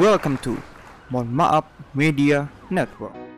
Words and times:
Welcome 0.00 0.40
to 0.48 0.56
Mohon 1.12 1.28
Maaf 1.36 1.64
Media 1.92 2.48
Network. 2.72 3.29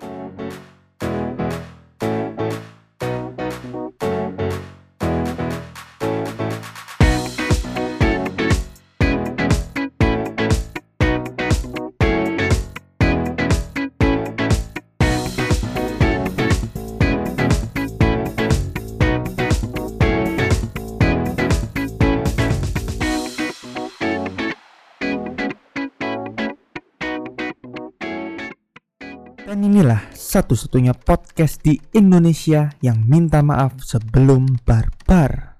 Satu-satunya 30.43 30.91
podcast 30.91 31.63
di 31.63 31.79
Indonesia 31.95 32.67
yang 32.83 33.07
minta 33.07 33.39
maaf 33.47 33.79
sebelum 33.79 34.59
barbar. 34.67 35.55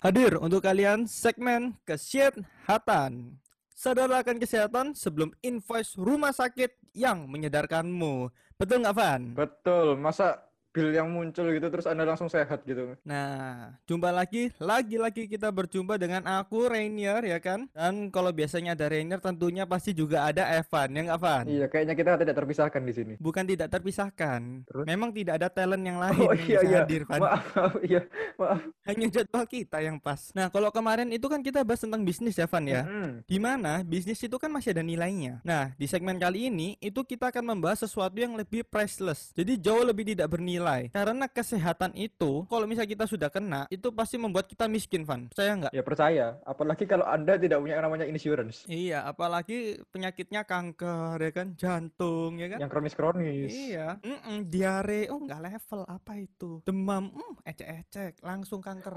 Hadir 0.00 0.40
untuk 0.40 0.64
kalian 0.64 1.04
segmen 1.04 1.76
kesehatan. 1.84 3.36
Sadar 3.76 4.08
akan 4.08 4.40
kesehatan 4.40 4.96
sebelum 4.96 5.36
invoice 5.44 6.00
rumah 6.00 6.32
sakit 6.32 6.96
yang 6.96 7.28
menyedarkanmu. 7.28 8.32
Betul 8.56 8.80
nggak, 8.80 8.96
Van? 8.96 9.22
Betul, 9.36 10.00
masa 10.00 10.47
bil 10.68 10.92
yang 10.94 11.08
muncul 11.10 11.48
gitu 11.48 11.66
terus 11.72 11.88
Anda 11.88 12.04
langsung 12.04 12.28
sehat 12.30 12.62
gitu. 12.62 12.94
Nah, 13.02 13.74
jumpa 13.88 14.12
lagi, 14.12 14.52
lagi-lagi 14.60 15.26
kita 15.26 15.48
berjumpa 15.50 15.96
dengan 15.96 16.22
aku 16.28 16.68
Rainier 16.68 17.24
ya 17.24 17.40
kan? 17.40 17.66
Dan 17.72 18.12
kalau 18.12 18.30
biasanya 18.30 18.76
ada 18.76 18.86
Rainier 18.86 19.18
tentunya 19.18 19.64
pasti 19.64 19.96
juga 19.96 20.28
ada 20.28 20.46
Evan, 20.54 20.88
ya 20.92 21.00
nggak 21.10 21.20
Van? 21.20 21.44
Iya, 21.48 21.66
kayaknya 21.66 21.94
kita 21.96 22.10
tidak 22.20 22.36
terpisahkan 22.36 22.82
di 22.84 22.92
sini. 22.92 23.14
Bukan 23.18 23.44
tidak 23.48 23.68
terpisahkan. 23.72 24.40
Terus? 24.68 24.84
Memang 24.84 25.10
tidak 25.10 25.40
ada 25.40 25.48
talent 25.48 25.82
yang 25.82 25.98
lain 25.98 26.20
Oh 26.20 26.36
yang 26.36 26.44
iya 26.44 26.60
bisa 26.60 26.66
iya. 26.68 26.78
hadir, 26.84 27.02
Van. 27.08 27.20
Maaf, 27.24 27.44
maaf, 27.56 27.74
iya, 27.90 28.00
maaf. 28.36 28.60
Hanya 28.84 29.06
jadwal 29.08 29.44
kita 29.48 29.78
yang 29.80 29.96
pas. 29.98 30.30
Nah, 30.36 30.46
kalau 30.52 30.68
kemarin 30.68 31.08
itu 31.10 31.26
kan 31.26 31.40
kita 31.40 31.64
bahas 31.64 31.80
tentang 31.80 32.04
bisnis 32.04 32.36
ya, 32.36 32.46
Van 32.46 32.64
ya. 32.68 32.84
Mana 33.38 33.80
bisnis 33.86 34.20
itu 34.20 34.36
kan 34.36 34.52
masih 34.52 34.76
ada 34.76 34.84
nilainya. 34.84 35.40
Nah, 35.46 35.72
di 35.78 35.86
segmen 35.88 36.20
kali 36.20 36.52
ini 36.52 36.76
itu 36.84 37.00
kita 37.00 37.32
akan 37.32 37.56
membahas 37.56 37.88
sesuatu 37.88 38.18
yang 38.18 38.36
lebih 38.36 38.66
priceless. 38.66 39.32
Jadi 39.32 39.56
jauh 39.56 39.80
lebih 39.86 40.12
tidak 40.12 40.28
bernilai. 40.28 40.57
Karena 40.92 41.26
kesehatan 41.30 41.94
itu 41.94 42.44
kalau 42.50 42.66
misalnya 42.66 42.90
kita 42.90 43.06
sudah 43.06 43.30
kena, 43.30 43.66
itu 43.70 43.88
pasti 43.94 44.16
membuat 44.18 44.50
kita 44.50 44.66
miskin, 44.66 45.06
Van. 45.06 45.30
Percaya 45.30 45.52
nggak? 45.54 45.72
Ya 45.72 45.82
percaya, 45.82 46.26
apalagi 46.42 46.84
kalau 46.84 47.06
Anda 47.06 47.38
tidak 47.38 47.62
punya 47.62 47.78
yang 47.78 47.86
namanya 47.86 48.06
insurance 48.08 48.66
Iya, 48.66 49.06
apalagi 49.06 49.78
penyakitnya 49.92 50.42
kanker 50.42 51.16
ya 51.20 51.32
kan, 51.32 51.48
jantung 51.54 52.36
ya 52.40 52.48
kan. 52.50 52.58
yang 52.58 52.70
kronis-kronis. 52.70 53.52
Iya, 53.52 54.00
Mm-mm, 54.02 54.48
diare, 54.48 55.06
oh 55.12 55.20
nggak 55.22 55.40
level 55.44 55.80
apa 55.86 56.12
itu, 56.18 56.60
demam, 56.64 57.12
mm, 57.12 57.34
ecek-ecek, 57.46 58.12
langsung 58.24 58.58
kanker. 58.58 58.94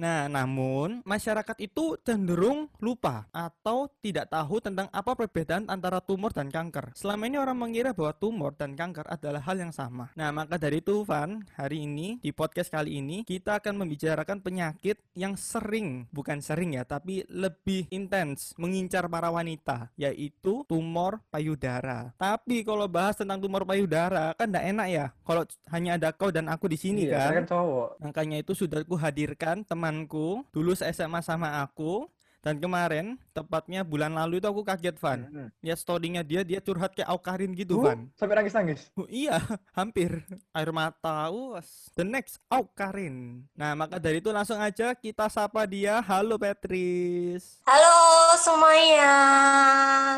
Nah, 0.00 0.30
namun 0.32 1.04
masyarakat 1.04 1.56
itu 1.60 2.00
cenderung 2.00 2.72
lupa 2.80 3.28
atau 3.30 3.90
tidak 4.00 4.32
tahu 4.32 4.62
tentang 4.64 4.88
apa 4.90 5.12
perbedaan 5.12 5.68
antara 5.68 6.00
tumor 6.00 6.32
dan 6.32 6.48
kanker. 6.48 6.96
Selama 6.96 7.28
ini 7.28 7.36
orang 7.36 7.56
mengira 7.58 7.92
bahwa 7.92 8.16
tumor 8.16 8.52
dan 8.56 8.72
kanker 8.72 9.04
adalah 9.04 9.44
hal 9.44 9.60
yang 9.60 9.72
sama. 9.74 10.08
Nah, 10.16 10.32
maka 10.32 10.56
dari 10.56 10.80
itu, 10.80 10.99
Van, 11.02 11.44
hari 11.56 11.84
ini 11.88 12.20
di 12.20 12.30
podcast 12.30 12.68
kali 12.68 13.00
ini 13.00 13.22
kita 13.24 13.60
akan 13.60 13.80
membicarakan 13.84 14.40
penyakit 14.40 15.00
yang 15.16 15.34
sering, 15.34 16.04
bukan 16.10 16.40
sering 16.40 16.76
ya, 16.76 16.84
tapi 16.84 17.24
lebih 17.26 17.88
intens 17.88 18.52
mengincar 18.56 19.08
para 19.08 19.32
wanita, 19.32 19.88
yaitu 19.96 20.62
tumor 20.68 21.20
payudara. 21.32 22.12
Tapi 22.16 22.62
kalau 22.62 22.84
bahas 22.86 23.16
tentang 23.16 23.40
tumor 23.40 23.64
payudara 23.64 24.36
kan 24.36 24.50
tidak 24.52 24.64
enak 24.70 24.86
ya, 24.88 25.06
kalau 25.24 25.42
hanya 25.72 25.96
ada 25.96 26.10
kau 26.12 26.28
dan 26.28 26.46
aku 26.46 26.68
di 26.68 26.76
sini 26.76 27.08
Iya, 27.08 27.16
kan. 27.16 27.22
saya 27.24 27.36
kan 27.42 27.46
cowok. 27.48 27.88
Makanya 28.00 28.36
itu 28.40 28.52
sudah 28.52 28.82
aku 28.82 28.96
hadirkan 28.96 29.62
temanku 29.64 30.44
dulu 30.50 30.76
SMA 30.76 31.20
sama 31.20 31.62
aku 31.64 32.08
dan 32.40 32.56
kemarin 32.56 33.20
tepatnya 33.36 33.84
bulan 33.84 34.16
lalu 34.16 34.40
itu 34.40 34.48
aku 34.48 34.64
kaget 34.64 34.96
Van. 34.96 35.20
Mm-mm. 35.28 35.48
Lihat 35.60 35.78
storynya 35.78 36.24
dia 36.24 36.40
dia 36.40 36.56
curhat 36.58 36.96
kayak 36.96 37.12
Aukarin 37.12 37.52
gitu 37.52 37.76
Uh, 37.76 37.84
Van. 37.84 38.08
sampai 38.16 38.34
nangis-nangis. 38.36 38.88
Oh, 38.96 39.04
iya, 39.06 39.36
hampir 39.78 40.24
air 40.50 40.70
mata. 40.72 41.28
Was. 41.28 41.92
The 41.92 42.02
next 42.02 42.40
Aukarin. 42.48 43.44
Nah, 43.52 43.76
maka 43.76 44.00
dari 44.00 44.18
itu 44.18 44.32
langsung 44.32 44.56
aja 44.56 44.96
kita 44.96 45.28
sapa 45.28 45.68
dia. 45.68 46.00
Halo 46.00 46.40
Petris. 46.40 47.60
Halo 47.68 47.96
semuanya. 48.40 49.14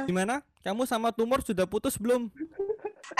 Gimana? 0.06 0.46
Kamu 0.62 0.86
sama 0.86 1.10
tumor 1.10 1.42
sudah 1.42 1.66
putus 1.66 1.98
belum? 1.98 2.30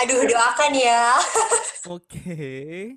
Aduh 0.00 0.24
doakan 0.24 0.72
ya. 0.72 1.02
Oke, 1.96 2.46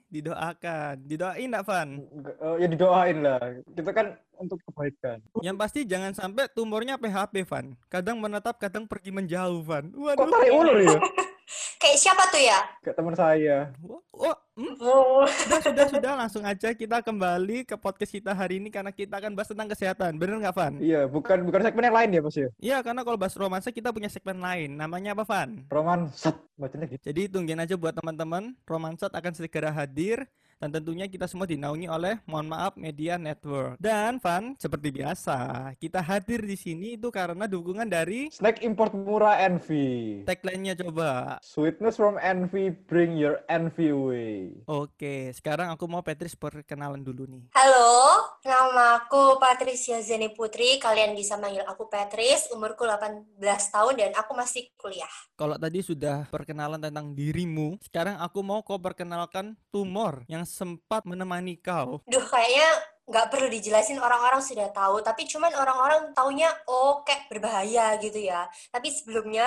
didoakan. 0.08 0.96
Didoain 1.04 1.50
enggak, 1.50 1.66
Van? 1.66 1.90
Eh, 2.00 2.56
ya 2.62 2.68
didoain 2.70 3.18
lah. 3.26 3.42
Kita 3.74 3.92
kan 3.92 4.08
untuk 4.38 4.62
kebaikan. 4.70 5.20
Yang 5.42 5.56
pasti 5.58 5.80
jangan 5.90 6.14
sampai 6.14 6.48
tumornya 6.54 6.96
PHP, 7.02 7.44
Van. 7.50 7.74
Kadang 7.90 8.22
menetap, 8.22 8.62
kadang 8.62 8.86
pergi 8.86 9.10
menjauh, 9.10 9.66
Van. 9.66 9.90
Kok 9.90 10.00
Waduh. 10.00 10.30
tarik 10.30 10.52
ulur 10.54 10.78
ya? 10.80 10.98
Kayak 11.78 11.98
siapa 12.02 12.24
tuh 12.34 12.42
ya? 12.42 12.60
Kayak 12.82 12.96
teman 12.98 13.16
saya. 13.16 13.58
Wah, 13.86 14.02
wah, 14.10 14.38
hmm, 14.58 14.74
Oh, 14.82 15.24
sudah, 15.30 15.60
sudah, 15.62 15.86
sudah. 15.94 16.12
Langsung 16.18 16.44
aja 16.44 16.74
kita 16.74 17.06
kembali 17.06 17.70
ke 17.70 17.78
podcast 17.78 18.10
kita 18.10 18.34
hari 18.34 18.58
ini 18.58 18.74
karena 18.74 18.90
kita 18.90 19.22
akan 19.22 19.38
bahas 19.38 19.54
tentang 19.54 19.70
kesehatan. 19.70 20.18
Bener 20.18 20.42
nggak, 20.42 20.56
Van? 20.58 20.74
Iya, 20.82 21.06
bukan 21.06 21.46
bukan 21.46 21.62
segmen 21.62 21.86
yang 21.86 21.98
lain 22.02 22.10
ya, 22.18 22.22
Mas 22.26 22.38
ya. 22.38 22.50
Iya, 22.58 22.78
karena 22.82 23.02
kalau 23.06 23.18
bahas 23.22 23.38
romansa 23.38 23.70
kita 23.70 23.94
punya 23.94 24.10
segmen 24.10 24.42
lain. 24.42 24.74
Namanya 24.74 25.14
apa, 25.14 25.24
Van? 25.24 25.70
Roman 25.70 26.10
set 26.10 26.34
bacanya 26.58 26.90
gitu. 26.90 27.04
Jadi 27.06 27.22
tungguin 27.30 27.62
aja 27.62 27.76
buat 27.78 27.94
teman-teman. 27.94 28.58
Romansat 28.66 29.14
akan 29.14 29.34
segera 29.38 29.70
hadir. 29.70 30.26
Dan 30.56 30.72
tentunya 30.72 31.04
kita 31.06 31.28
semua 31.28 31.44
dinaungi 31.44 31.92
oleh 31.92 32.16
Mohon 32.24 32.48
Maaf 32.48 32.74
Media 32.80 33.20
Network. 33.20 33.76
Dan 33.76 34.24
Van, 34.24 34.56
seperti 34.56 34.88
biasa, 34.88 35.38
kita 35.76 36.00
hadir 36.00 36.40
di 36.40 36.56
sini 36.56 36.96
itu 36.96 37.12
karena 37.12 37.44
dukungan 37.44 37.84
dari 37.84 38.32
Snack 38.32 38.64
import 38.64 38.96
murah 38.96 39.36
Envy. 39.44 40.24
tagline-nya 40.24 40.80
coba. 40.80 41.44
Sweetness 41.44 42.00
from 42.00 42.16
Envy, 42.24 42.72
bring 42.72 43.20
your 43.20 43.44
envy 43.52 43.92
away. 43.92 44.56
Oke, 44.66 45.36
sekarang 45.36 45.76
aku 45.76 45.84
mau 45.92 46.00
Petris 46.00 46.40
perkenalan 46.40 47.04
dulu 47.04 47.28
nih. 47.28 47.52
halo. 47.52 48.15
Nama 48.46 49.02
aku 49.02 49.42
Patricia 49.42 49.98
Zeni 50.06 50.30
Putri. 50.30 50.78
Kalian 50.78 51.18
bisa 51.18 51.34
manggil 51.34 51.66
aku 51.66 51.90
Patris. 51.90 52.46
Umurku 52.54 52.86
18 52.86 53.42
tahun 53.74 53.94
dan 53.98 54.14
aku 54.14 54.38
masih 54.38 54.70
kuliah. 54.78 55.10
Kalau 55.34 55.58
tadi 55.58 55.82
sudah 55.82 56.30
perkenalan 56.30 56.78
tentang 56.78 57.18
dirimu, 57.18 57.82
sekarang 57.82 58.22
aku 58.22 58.46
mau 58.46 58.62
kau 58.62 58.78
perkenalkan 58.78 59.58
tumor 59.74 60.22
yang 60.30 60.46
sempat 60.46 61.10
menemani 61.10 61.58
kau. 61.58 62.06
Duh, 62.06 62.22
kayaknya 62.22 62.70
nggak 63.06 63.30
perlu 63.30 63.48
dijelasin 63.54 64.02
orang-orang 64.02 64.42
sudah 64.42 64.70
tahu. 64.74 65.02
Tapi 65.06 65.30
cuman 65.30 65.54
orang-orang 65.54 66.12
taunya 66.18 66.50
oh 66.66 67.06
kayak 67.06 67.30
berbahaya 67.30 67.98
gitu 68.02 68.18
ya. 68.18 68.50
Tapi 68.74 68.90
sebelumnya 68.90 69.46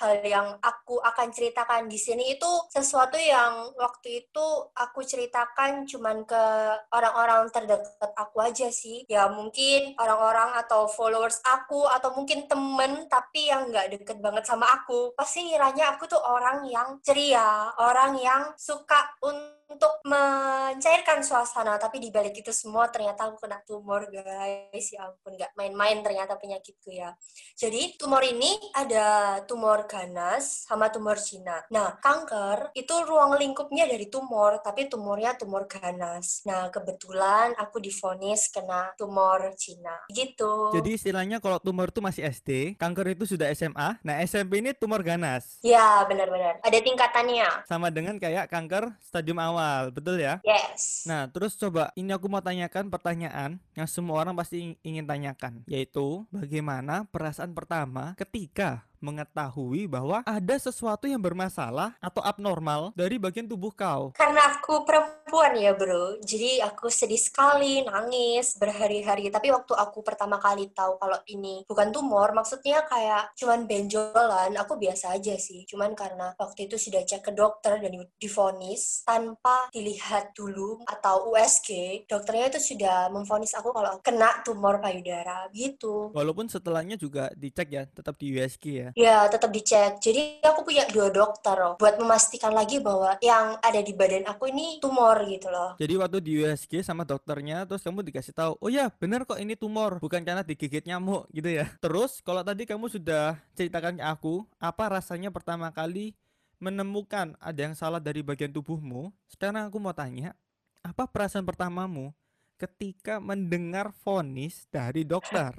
hal 0.00 0.20
yang 0.24 0.56
aku 0.60 1.00
akan 1.00 1.32
ceritakan 1.32 1.88
di 1.88 1.96
sini 1.96 2.36
itu 2.36 2.50
sesuatu 2.68 3.16
yang 3.16 3.72
waktu 3.76 4.24
itu 4.24 4.46
aku 4.76 5.00
ceritakan 5.04 5.88
cuman 5.88 6.24
ke 6.28 6.44
orang-orang 6.92 7.48
terdekat 7.48 8.12
aku 8.16 8.44
aja 8.44 8.68
sih. 8.68 9.04
Ya 9.08 9.28
mungkin 9.32 9.96
orang-orang 9.96 10.60
atau 10.60 10.84
followers 10.88 11.40
aku 11.44 11.88
atau 11.88 12.12
mungkin 12.12 12.44
temen 12.48 13.08
tapi 13.08 13.48
yang 13.48 13.72
nggak 13.72 13.96
deket 13.96 14.18
banget 14.20 14.44
sama 14.44 14.68
aku. 14.76 15.16
Pasti 15.16 15.48
ngiranya 15.48 15.96
aku 15.96 16.04
tuh 16.04 16.20
orang 16.20 16.68
yang 16.68 17.00
ceria, 17.00 17.72
orang 17.80 18.20
yang 18.20 18.52
suka 18.60 19.16
untuk 19.24 19.59
mencairkan 20.04 21.22
suasana. 21.22 21.78
Tapi 21.78 22.02
di 22.02 22.10
balik 22.10 22.40
itu 22.40 22.50
semua 22.50 22.88
ternyata 22.88 23.28
aku 23.30 23.46
kena 23.46 23.62
tumor 23.62 24.08
guys. 24.10 24.86
Ya 24.90 25.06
ampun 25.06 25.36
nggak 25.36 25.54
main-main 25.54 26.02
ternyata 26.02 26.34
penyakitku 26.40 26.90
ya. 26.90 27.14
Jadi 27.54 28.00
tumor 28.00 28.24
ini 28.24 28.56
ada 28.74 29.38
tumor 29.44 29.84
ganas 29.84 30.64
sama 30.66 30.88
tumor 30.88 31.20
Cina. 31.20 31.62
Nah, 31.70 32.00
kanker 32.00 32.72
itu 32.72 32.94
ruang 33.04 33.36
lingkupnya 33.36 33.84
dari 33.84 34.08
tumor, 34.08 34.64
tapi 34.64 34.88
tumornya 34.88 35.36
tumor 35.36 35.68
ganas. 35.68 36.42
Nah, 36.48 36.72
kebetulan 36.72 37.52
aku 37.60 37.78
difonis 37.78 38.48
kena 38.48 38.90
tumor 38.96 39.52
Cina. 39.60 40.08
Gitu. 40.08 40.74
Jadi 40.74 40.90
istilahnya 40.96 41.38
kalau 41.38 41.60
tumor 41.60 41.92
itu 41.92 42.00
masih 42.00 42.26
SD, 42.26 42.80
kanker 42.80 43.12
itu 43.12 43.36
sudah 43.36 43.52
SMA, 43.52 44.00
nah 44.00 44.16
SMP 44.24 44.64
ini 44.64 44.72
tumor 44.72 45.04
ganas. 45.04 45.60
Ya, 45.60 46.02
benar-benar. 46.08 46.58
Ada 46.64 46.78
tingkatannya. 46.80 47.68
Sama 47.68 47.92
dengan 47.92 48.16
kayak 48.16 48.48
kanker 48.48 48.96
stadium 49.04 49.36
awal, 49.36 49.59
betul 49.90 50.20
ya? 50.20 50.42
Yes. 50.42 51.04
Nah, 51.06 51.28
terus 51.30 51.56
coba 51.56 51.88
ini 51.94 52.10
aku 52.10 52.26
mau 52.26 52.42
tanyakan 52.42 52.90
pertanyaan 52.90 53.56
yang 53.72 53.88
semua 53.88 54.20
orang 54.20 54.34
pasti 54.34 54.74
ing- 54.74 54.80
ingin 54.82 55.06
tanyakan, 55.06 55.62
yaitu 55.64 56.24
bagaimana 56.28 57.06
perasaan 57.08 57.54
pertama 57.54 58.12
ketika 58.18 58.84
mengetahui 59.00 59.88
bahwa 59.88 60.20
ada 60.28 60.56
sesuatu 60.60 61.08
yang 61.08 61.18
bermasalah 61.18 61.96
atau 61.98 62.20
abnormal 62.20 62.92
dari 62.92 63.16
bagian 63.16 63.48
tubuh 63.48 63.72
kau? 63.72 64.12
Karena 64.14 64.54
aku 64.54 64.84
perempuan 64.84 65.56
ya 65.56 65.72
bro, 65.72 66.20
jadi 66.20 66.62
aku 66.68 66.92
sedih 66.92 67.18
sekali, 67.18 67.82
nangis 67.82 68.54
berhari-hari. 68.60 69.32
Tapi 69.32 69.48
waktu 69.50 69.72
aku 69.72 70.04
pertama 70.04 70.36
kali 70.36 70.68
tahu 70.70 71.00
kalau 71.00 71.18
ini 71.26 71.64
bukan 71.64 71.90
tumor, 71.90 72.36
maksudnya 72.36 72.84
kayak 72.86 73.32
cuman 73.34 73.64
benjolan, 73.64 74.52
aku 74.60 74.76
biasa 74.76 75.16
aja 75.16 75.34
sih. 75.40 75.64
Cuman 75.64 75.96
karena 75.96 76.36
waktu 76.36 76.68
itu 76.68 76.76
sudah 76.76 77.02
cek 77.02 77.26
ke 77.26 77.32
dokter 77.32 77.80
dan 77.80 77.96
divonis 78.20 79.02
tanpa 79.08 79.72
dilihat 79.72 80.36
dulu 80.36 80.84
atau 80.84 81.32
USG, 81.32 82.04
dokternya 82.04 82.52
itu 82.52 82.76
sudah 82.76 83.08
memvonis 83.08 83.56
aku 83.56 83.72
kalau 83.72 83.96
kena 84.04 84.44
tumor 84.44 84.78
payudara 84.78 85.48
gitu. 85.56 86.12
Walaupun 86.12 86.46
setelahnya 86.52 87.00
juga 87.00 87.32
dicek 87.32 87.68
ya, 87.72 87.82
tetap 87.88 88.20
di 88.20 88.36
USG 88.36 88.64
ya. 88.68 88.89
Ya, 88.94 89.26
tetap 89.30 89.50
dicek. 89.50 89.98
Jadi 90.02 90.42
aku 90.42 90.66
punya 90.66 90.86
dua 90.90 91.08
dokter 91.10 91.56
loh, 91.56 91.74
buat 91.78 91.96
memastikan 91.98 92.54
lagi 92.54 92.78
bahwa 92.78 93.16
yang 93.22 93.58
ada 93.62 93.80
di 93.80 93.92
badan 93.94 94.26
aku 94.26 94.50
ini 94.50 94.78
tumor 94.82 95.20
gitu 95.26 95.48
loh. 95.50 95.74
Jadi 95.78 95.94
waktu 95.98 96.18
di 96.22 96.32
USG 96.42 96.82
sama 96.82 97.06
dokternya 97.06 97.66
terus 97.66 97.82
kamu 97.82 98.06
dikasih 98.06 98.34
tahu, 98.34 98.52
"Oh 98.60 98.70
ya, 98.70 98.90
benar 98.98 99.26
kok 99.26 99.38
ini 99.38 99.54
tumor, 99.54 99.98
bukan 100.02 100.22
karena 100.22 100.42
digigit 100.46 100.84
nyamuk." 100.86 101.26
gitu 101.30 101.50
ya. 101.50 101.66
Terus 101.84 102.20
kalau 102.20 102.42
tadi 102.44 102.68
kamu 102.68 102.90
sudah 102.90 103.38
ceritakan 103.56 103.98
ke 103.98 104.04
aku, 104.04 104.34
apa 104.60 105.00
rasanya 105.00 105.32
pertama 105.32 105.70
kali 105.72 106.14
menemukan 106.60 107.34
ada 107.40 107.60
yang 107.60 107.74
salah 107.74 107.98
dari 107.98 108.20
bagian 108.20 108.52
tubuhmu? 108.52 109.10
Sekarang 109.26 109.72
aku 109.72 109.80
mau 109.80 109.96
tanya, 109.96 110.36
apa 110.84 111.08
perasaan 111.08 111.48
pertamamu 111.48 112.12
ketika 112.60 113.16
mendengar 113.16 113.88
vonis 114.04 114.68
dari 114.68 115.08
dokter? 115.08 115.56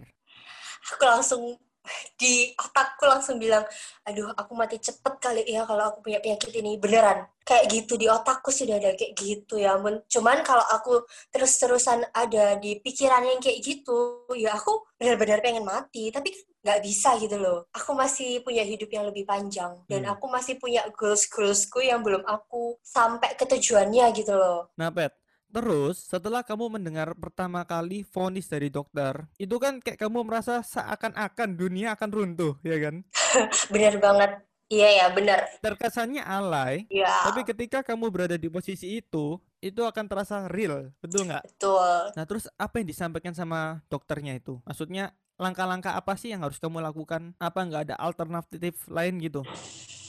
Aku 0.93 1.03
langsung 1.05 1.41
di 2.19 2.53
otakku 2.57 3.03
langsung 3.09 3.41
bilang, 3.41 3.65
aduh 4.05 4.29
aku 4.37 4.51
mati 4.53 4.77
cepet 4.77 5.13
kali 5.17 5.41
ya 5.49 5.65
kalau 5.65 5.89
aku 5.89 6.05
punya 6.05 6.21
penyakit 6.21 6.53
ini. 6.53 6.77
Beneran, 6.77 7.25
kayak 7.41 7.65
gitu 7.73 7.97
di 7.97 8.05
otakku 8.07 8.53
sudah 8.53 8.77
ada 8.77 8.93
kayak 8.93 9.13
gitu 9.17 9.57
ya 9.57 9.75
ampun. 9.77 10.01
Cuman 10.05 10.45
kalau 10.45 10.63
aku 10.69 11.03
terus-terusan 11.33 12.05
ada 12.13 12.57
di 12.61 12.77
pikiran 12.79 13.25
yang 13.25 13.41
kayak 13.41 13.59
gitu, 13.65 14.29
ya 14.37 14.53
aku 14.55 14.85
benar-benar 15.01 15.41
pengen 15.41 15.65
mati. 15.65 16.13
Tapi 16.13 16.29
nggak 16.61 16.81
bisa 16.85 17.17
gitu 17.17 17.41
loh. 17.41 17.65
Aku 17.73 17.97
masih 17.97 18.45
punya 18.45 18.61
hidup 18.61 18.89
yang 18.93 19.09
lebih 19.09 19.25
panjang. 19.25 19.81
Dan 19.89 20.05
Hmm. 20.05 20.13
aku 20.13 20.29
masih 20.29 20.61
punya 20.61 20.85
goals-goalsku 20.93 21.81
yang 21.81 22.05
belum 22.05 22.21
aku 22.21 22.77
sampai 22.85 23.33
ke 23.33 23.49
tujuannya 23.49 24.05
gitu 24.13 24.37
loh. 24.37 24.69
Nah, 24.77 24.93
Pet, 24.93 25.09
terus 25.51 26.07
setelah 26.07 26.41
kamu 26.41 26.79
mendengar 26.79 27.13
pertama 27.13 27.61
kali 27.67 28.07
vonis 28.07 28.47
dari 28.47 28.71
dokter, 28.71 29.27
itu 29.37 29.55
kan 29.59 29.83
kayak 29.83 29.99
kamu 29.99 30.23
merasa 30.23 30.63
seakan-akan 30.63 31.49
dunia 31.59 31.93
akan 31.95 32.09
runtuh, 32.09 32.53
ya 32.63 32.79
kan? 32.79 33.03
Bener 33.73 33.95
banget. 33.99 34.31
Iya 34.71 34.87
ya, 34.87 35.05
bener. 35.11 35.39
Terkesannya 35.59 36.23
alay, 36.23 36.87
Ya, 36.87 37.11
tapi 37.27 37.43
ketika 37.43 37.83
kamu 37.83 38.07
berada 38.07 38.39
di 38.39 38.47
posisi 38.47 39.03
itu, 39.03 39.35
itu 39.59 39.81
akan 39.83 40.07
terasa 40.07 40.47
real, 40.47 40.95
betul 41.03 41.27
nggak? 41.27 41.43
betul. 41.43 42.15
Nah, 42.15 42.23
terus 42.23 42.47
apa 42.55 42.79
yang 42.79 42.87
disampaikan 42.87 43.35
sama 43.35 43.83
dokternya 43.91 44.39
itu? 44.39 44.63
Maksudnya, 44.63 45.11
langkah-langkah 45.35 45.91
apa 45.99 46.15
sih 46.15 46.31
yang 46.31 46.47
harus 46.47 46.55
kamu 46.55 46.79
lakukan? 46.79 47.35
Apa 47.35 47.67
nggak 47.67 47.91
ada 47.91 47.95
alternatif 47.99 48.87
lain 48.87 49.19
gitu? 49.19 49.43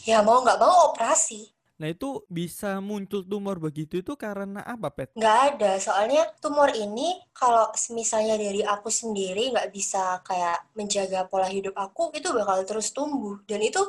Ya 0.07 0.23
mau 0.23 0.43
nggak 0.47 0.59
mau 0.63 0.95
operasi. 0.95 1.51
Nah, 1.83 1.91
itu 1.91 2.23
bisa 2.31 2.79
muncul 2.79 3.27
tumor 3.27 3.59
begitu 3.59 3.99
itu 3.99 4.15
karena 4.15 4.63
apa, 4.63 4.87
Pet? 4.95 5.11
Nggak 5.19 5.39
ada, 5.51 5.73
soalnya 5.83 6.31
tumor 6.39 6.71
ini 6.79 7.19
kalau 7.35 7.75
misalnya 7.91 8.39
dari 8.39 8.63
aku 8.63 8.87
sendiri 8.87 9.51
nggak 9.51 9.75
bisa 9.75 10.23
kayak 10.23 10.63
menjaga 10.79 11.27
pola 11.27 11.51
hidup 11.51 11.75
aku, 11.75 12.15
itu 12.15 12.31
bakal 12.31 12.63
terus 12.63 12.95
tumbuh. 12.95 13.43
Dan 13.51 13.67
itu 13.67 13.83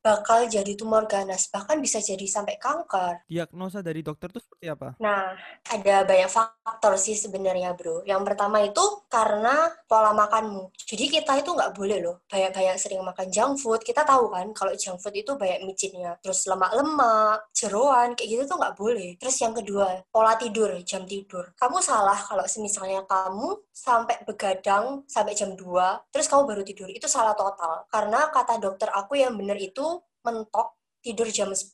bakal 0.00 0.48
jadi 0.48 0.72
tumor 0.80 1.04
ganas, 1.04 1.52
bahkan 1.52 1.76
bisa 1.76 2.00
jadi 2.00 2.24
sampai 2.24 2.56
kanker. 2.56 3.28
Diagnosa 3.28 3.84
dari 3.84 4.00
dokter 4.00 4.32
itu 4.32 4.40
seperti 4.40 4.72
apa? 4.72 4.96
Nah, 4.96 5.36
ada 5.68 6.08
banyak 6.08 6.30
faktor 6.32 6.96
sih 6.96 7.20
sebenarnya, 7.20 7.76
bro. 7.76 8.00
Yang 8.08 8.22
pertama 8.32 8.64
itu 8.64 8.80
karena 9.16 9.72
pola 9.88 10.12
makanmu. 10.12 10.76
Jadi 10.76 11.08
kita 11.08 11.40
itu 11.40 11.56
nggak 11.56 11.72
boleh 11.72 12.04
loh 12.04 12.20
banyak-banyak 12.28 12.76
sering 12.76 13.00
makan 13.00 13.32
junk 13.32 13.56
food. 13.56 13.80
Kita 13.80 14.04
tahu 14.04 14.28
kan 14.28 14.52
kalau 14.52 14.76
junk 14.76 15.00
food 15.00 15.16
itu 15.16 15.32
banyak 15.40 15.64
micinnya. 15.64 16.20
Terus 16.20 16.44
lemak-lemak, 16.44 17.48
jeroan, 17.56 18.12
kayak 18.12 18.28
gitu 18.28 18.42
tuh 18.44 18.60
nggak 18.60 18.76
boleh. 18.76 19.16
Terus 19.16 19.36
yang 19.40 19.56
kedua, 19.56 20.04
pola 20.12 20.36
tidur, 20.36 20.76
jam 20.84 21.08
tidur. 21.08 21.48
Kamu 21.56 21.80
salah 21.80 22.20
kalau 22.20 22.44
misalnya 22.60 23.08
kamu 23.08 23.56
sampai 23.72 24.20
begadang 24.28 25.08
sampai 25.08 25.32
jam 25.32 25.56
2, 25.56 26.12
terus 26.12 26.28
kamu 26.28 26.42
baru 26.44 26.62
tidur. 26.68 26.88
Itu 26.92 27.08
salah 27.08 27.32
total. 27.32 27.88
Karena 27.88 28.28
kata 28.28 28.60
dokter 28.60 28.92
aku 28.92 29.16
yang 29.16 29.32
bener 29.32 29.56
itu 29.56 30.04
mentok 30.26 30.75
tidur 31.06 31.30
jam 31.30 31.54
10, 31.54 31.70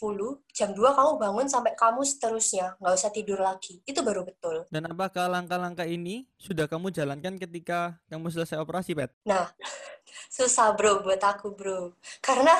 jam 0.52 0.76
2 0.76 0.76
kamu 0.76 1.10
bangun 1.16 1.46
sampai 1.48 1.72
kamu 1.72 2.04
seterusnya, 2.04 2.76
nggak 2.76 2.92
usah 2.92 3.08
tidur 3.08 3.40
lagi. 3.40 3.80
Itu 3.88 4.04
baru 4.04 4.28
betul. 4.28 4.68
Dan 4.68 4.92
apakah 4.92 5.32
langkah-langkah 5.32 5.88
ini 5.88 6.28
sudah 6.36 6.68
kamu 6.68 6.92
jalankan 6.92 7.40
ketika 7.40 7.96
kamu 8.12 8.28
selesai 8.28 8.60
operasi, 8.60 8.92
Pet? 8.92 9.08
Nah, 9.24 9.48
susah 10.36 10.76
bro 10.76 11.00
buat 11.00 11.24
aku 11.24 11.56
bro. 11.56 11.96
Karena 12.20 12.52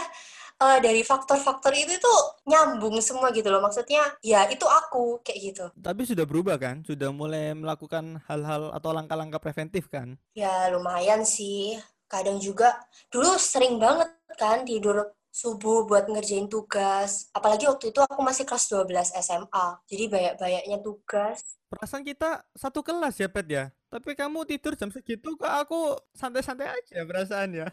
eh, 0.64 0.78
dari 0.80 1.04
faktor-faktor 1.04 1.76
itu 1.76 2.00
tuh 2.00 2.40
nyambung 2.48 2.96
semua 3.04 3.28
gitu 3.36 3.52
loh. 3.52 3.60
Maksudnya 3.60 4.16
ya 4.24 4.48
itu 4.48 4.64
aku 4.64 5.20
kayak 5.20 5.38
gitu. 5.52 5.64
Tapi 5.76 6.08
sudah 6.08 6.24
berubah 6.24 6.56
kan? 6.56 6.80
Sudah 6.88 7.12
mulai 7.12 7.52
melakukan 7.52 8.24
hal-hal 8.24 8.72
atau 8.72 8.96
langkah-langkah 8.96 9.44
preventif 9.44 9.92
kan? 9.92 10.16
Ya 10.32 10.72
lumayan 10.72 11.28
sih. 11.28 11.76
Kadang 12.08 12.40
juga 12.40 12.80
dulu 13.12 13.36
sering 13.36 13.76
banget 13.76 14.08
kan 14.40 14.64
tidur 14.64 15.12
subuh 15.32 15.88
buat 15.88 16.06
ngerjain 16.12 16.46
tugas. 16.46 17.32
Apalagi 17.32 17.64
waktu 17.64 17.88
itu 17.88 18.04
aku 18.04 18.20
masih 18.20 18.44
kelas 18.44 18.68
12 18.68 19.16
SMA. 19.24 19.66
Jadi 19.88 20.04
banyak-banyaknya 20.12 20.78
tugas. 20.84 21.40
Perasaan 21.72 22.04
kita 22.04 22.44
satu 22.52 22.84
kelas 22.84 23.16
ya, 23.16 23.32
Pet 23.32 23.48
ya? 23.48 23.64
Tapi 23.88 24.12
kamu 24.12 24.44
tidur 24.44 24.76
jam 24.76 24.92
segitu 24.92 25.32
kok 25.40 25.48
aku 25.48 25.96
santai-santai 26.12 26.68
aja 26.68 27.00
perasaannya. 27.08 27.66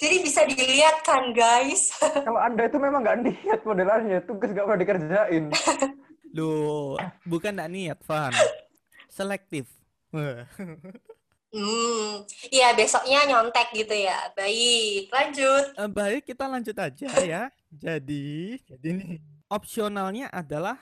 Jadi 0.00 0.16
bisa 0.24 0.44
dilihat 0.44 1.04
kan 1.04 1.32
guys. 1.32 1.92
Kalau 2.28 2.40
Anda 2.40 2.68
itu 2.68 2.76
memang 2.80 3.04
nggak 3.04 3.18
niat 3.24 3.60
modelannya, 3.64 4.18
tugas 4.24 4.52
nggak 4.52 4.64
pernah 4.64 4.80
dikerjain. 4.80 5.44
Loh, 6.36 7.00
bukan 7.24 7.56
nggak 7.56 7.72
niat, 7.72 7.98
Van. 8.04 8.32
Selektif. 9.08 9.68
Hmm, 11.54 12.26
iya 12.54 12.66
besoknya 12.78 13.18
nyontek 13.28 13.66
gitu 13.78 13.94
ya. 14.08 14.16
Baik, 14.38 15.08
lanjut. 15.14 15.64
Eh, 15.76 15.88
Baik, 15.92 16.22
kita 16.28 16.44
lanjut 16.48 16.76
aja 16.76 17.08
ya. 17.20 17.42
Jadi, 17.68 18.56
jadi 18.68 18.88
nih, 18.96 19.12
opsionalnya 19.52 20.26
adalah 20.32 20.76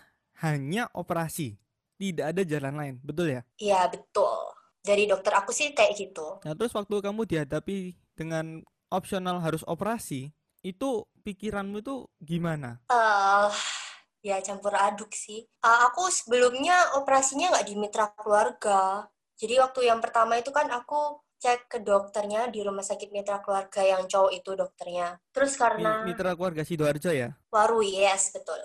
hanya 0.44 0.86
operasi. 0.94 1.58
Tidak 1.98 2.26
ada 2.34 2.42
jalan 2.46 2.74
lain, 2.78 2.94
betul 3.02 3.26
ya? 3.34 3.42
Iya 3.64 3.80
betul. 3.92 4.38
Dari 4.86 5.04
dokter 5.10 5.32
aku 5.40 5.50
sih 5.58 5.68
kayak 5.76 5.92
gitu. 6.00 6.26
Nah, 6.44 6.52
terus 6.58 6.72
waktu 6.78 6.96
kamu 7.02 7.22
dihadapi 7.30 7.96
dengan 8.18 8.62
opsional 8.92 9.36
harus 9.42 9.62
operasi, 9.66 10.30
itu 10.62 10.90
pikiranmu 11.24 11.80
itu 11.82 11.94
gimana? 12.22 12.78
eh 12.98 13.52
ya 14.28 14.36
campur 14.46 14.74
aduk 14.86 15.10
sih. 15.24 15.40
Eh, 15.66 15.78
aku 15.86 16.02
sebelumnya 16.18 16.76
operasinya 17.00 17.46
nggak 17.52 17.66
di 17.68 17.74
mitra 17.82 18.06
keluarga. 18.20 18.80
Jadi 19.34 19.54
waktu 19.58 19.90
yang 19.90 19.98
pertama 19.98 20.38
itu 20.38 20.54
kan 20.54 20.70
aku 20.70 21.24
cek 21.44 21.68
ke 21.68 21.78
dokternya 21.84 22.48
di 22.48 22.64
rumah 22.64 22.80
sakit 22.80 23.12
mitra 23.12 23.44
keluarga 23.44 23.84
yang 23.84 24.08
cowok 24.08 24.32
itu 24.32 24.50
dokternya. 24.56 25.20
Terus 25.28 25.52
karena 25.60 26.00
Mitra 26.00 26.32
keluarga 26.32 26.64
Sidoarjo 26.64 27.12
ya? 27.12 27.36
Waru, 27.52 27.84
yes, 27.84 28.32
betul. 28.32 28.56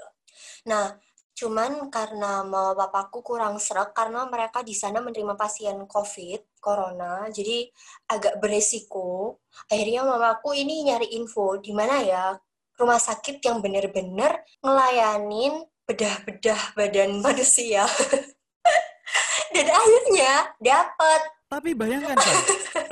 Nah, 0.64 0.96
cuman 1.36 1.92
karena 1.92 2.48
mama 2.48 2.72
papaku 2.76 3.20
kurang 3.20 3.60
serak 3.60 3.92
karena 3.92 4.24
mereka 4.32 4.64
di 4.64 4.72
sana 4.72 5.04
menerima 5.04 5.36
pasien 5.36 5.76
COVID, 5.84 6.64
corona, 6.64 7.28
jadi 7.28 7.68
agak 8.16 8.40
beresiko. 8.40 9.44
Akhirnya 9.68 10.08
mamaku 10.08 10.56
ini 10.56 10.88
nyari 10.88 11.20
info 11.20 11.60
di 11.60 11.76
mana 11.76 12.00
ya 12.00 12.32
rumah 12.80 13.00
sakit 13.00 13.44
yang 13.44 13.60
bener-bener 13.60 14.40
ngelayanin 14.64 15.68
bedah-bedah 15.84 16.80
badan 16.80 17.20
manusia. 17.26 17.84
Dan 19.50 19.68
akhirnya 19.68 20.32
dapat 20.62 21.22
Tapi 21.50 21.74
bayangkan 21.74 22.14
kan, 22.14 22.36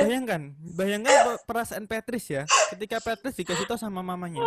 bayangkan, 0.02 0.42
bayangkan 0.74 1.14
pe- 1.14 1.42
perasaan 1.46 1.86
Petris 1.86 2.26
ya, 2.26 2.42
ketika 2.74 2.98
Petris 2.98 3.38
dikasih 3.38 3.70
tahu 3.70 3.78
sama 3.78 4.02
mamanya, 4.02 4.42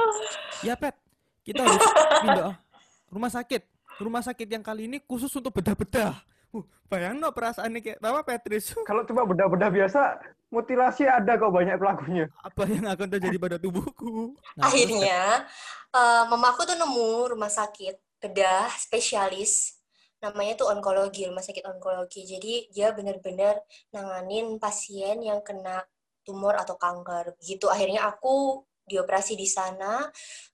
ya 0.67 0.75
Pet, 0.75 0.99
kita 1.47 1.63
harus 1.63 1.79
pindah 2.19 2.59
rumah 3.07 3.31
sakit, 3.31 3.63
rumah 4.03 4.19
sakit 4.27 4.51
yang 4.51 4.67
kali 4.67 4.91
ini 4.91 4.99
khusus 5.07 5.31
untuk 5.31 5.55
bedah-bedah. 5.55 6.19
Uh, 6.51 6.67
bayangin 6.91 7.23
no 7.23 7.31
perasaannya 7.31 7.79
kayak 7.79 8.03
apa 8.03 8.27
Petris? 8.27 8.75
Kalau 8.83 9.07
cuma 9.07 9.23
bedah-bedah 9.23 9.71
biasa, 9.71 10.19
mutilasi 10.51 11.07
ada 11.07 11.39
kok 11.39 11.55
banyak 11.55 11.79
pelakunya. 11.79 12.27
Apa 12.43 12.67
yang 12.67 12.91
akan 12.91 13.07
terjadi 13.15 13.39
pada 13.39 13.57
tubuhku? 13.63 14.35
Nah, 14.59 14.67
akhirnya 14.67 15.47
eh, 15.95 16.23
mamaku 16.27 16.67
tuh 16.67 16.75
nemu 16.75 17.39
rumah 17.39 17.47
sakit 17.47 17.95
bedah 18.19 18.69
spesialis 18.75 19.80
namanya 20.21 20.53
tuh 20.65 20.69
onkologi 20.73 21.25
rumah 21.25 21.41
sakit 21.41 21.65
onkologi 21.65 22.29
jadi 22.29 22.69
dia 22.69 22.89
benar-benar 22.93 23.57
nanganin 23.93 24.61
pasien 24.61 25.21
yang 25.25 25.41
kena 25.41 25.81
tumor 26.25 26.55
atau 26.57 26.77
kanker. 26.77 27.35
Begitu 27.41 27.67
akhirnya 27.67 28.07
aku 28.07 28.63
dioperasi 28.87 29.39
di 29.39 29.47
sana, 29.47 30.07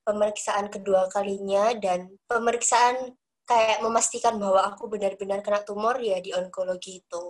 pemeriksaan 0.05 0.69
kedua 0.69 1.09
kalinya 1.09 1.73
dan 1.77 2.13
pemeriksaan 2.29 3.17
kayak 3.47 3.79
memastikan 3.81 4.37
bahwa 4.37 4.67
aku 4.67 4.91
benar-benar 4.91 5.41
kena 5.41 5.63
tumor 5.63 5.97
ya 6.03 6.19
di 6.21 6.35
onkologi 6.35 7.01
itu. 7.01 7.25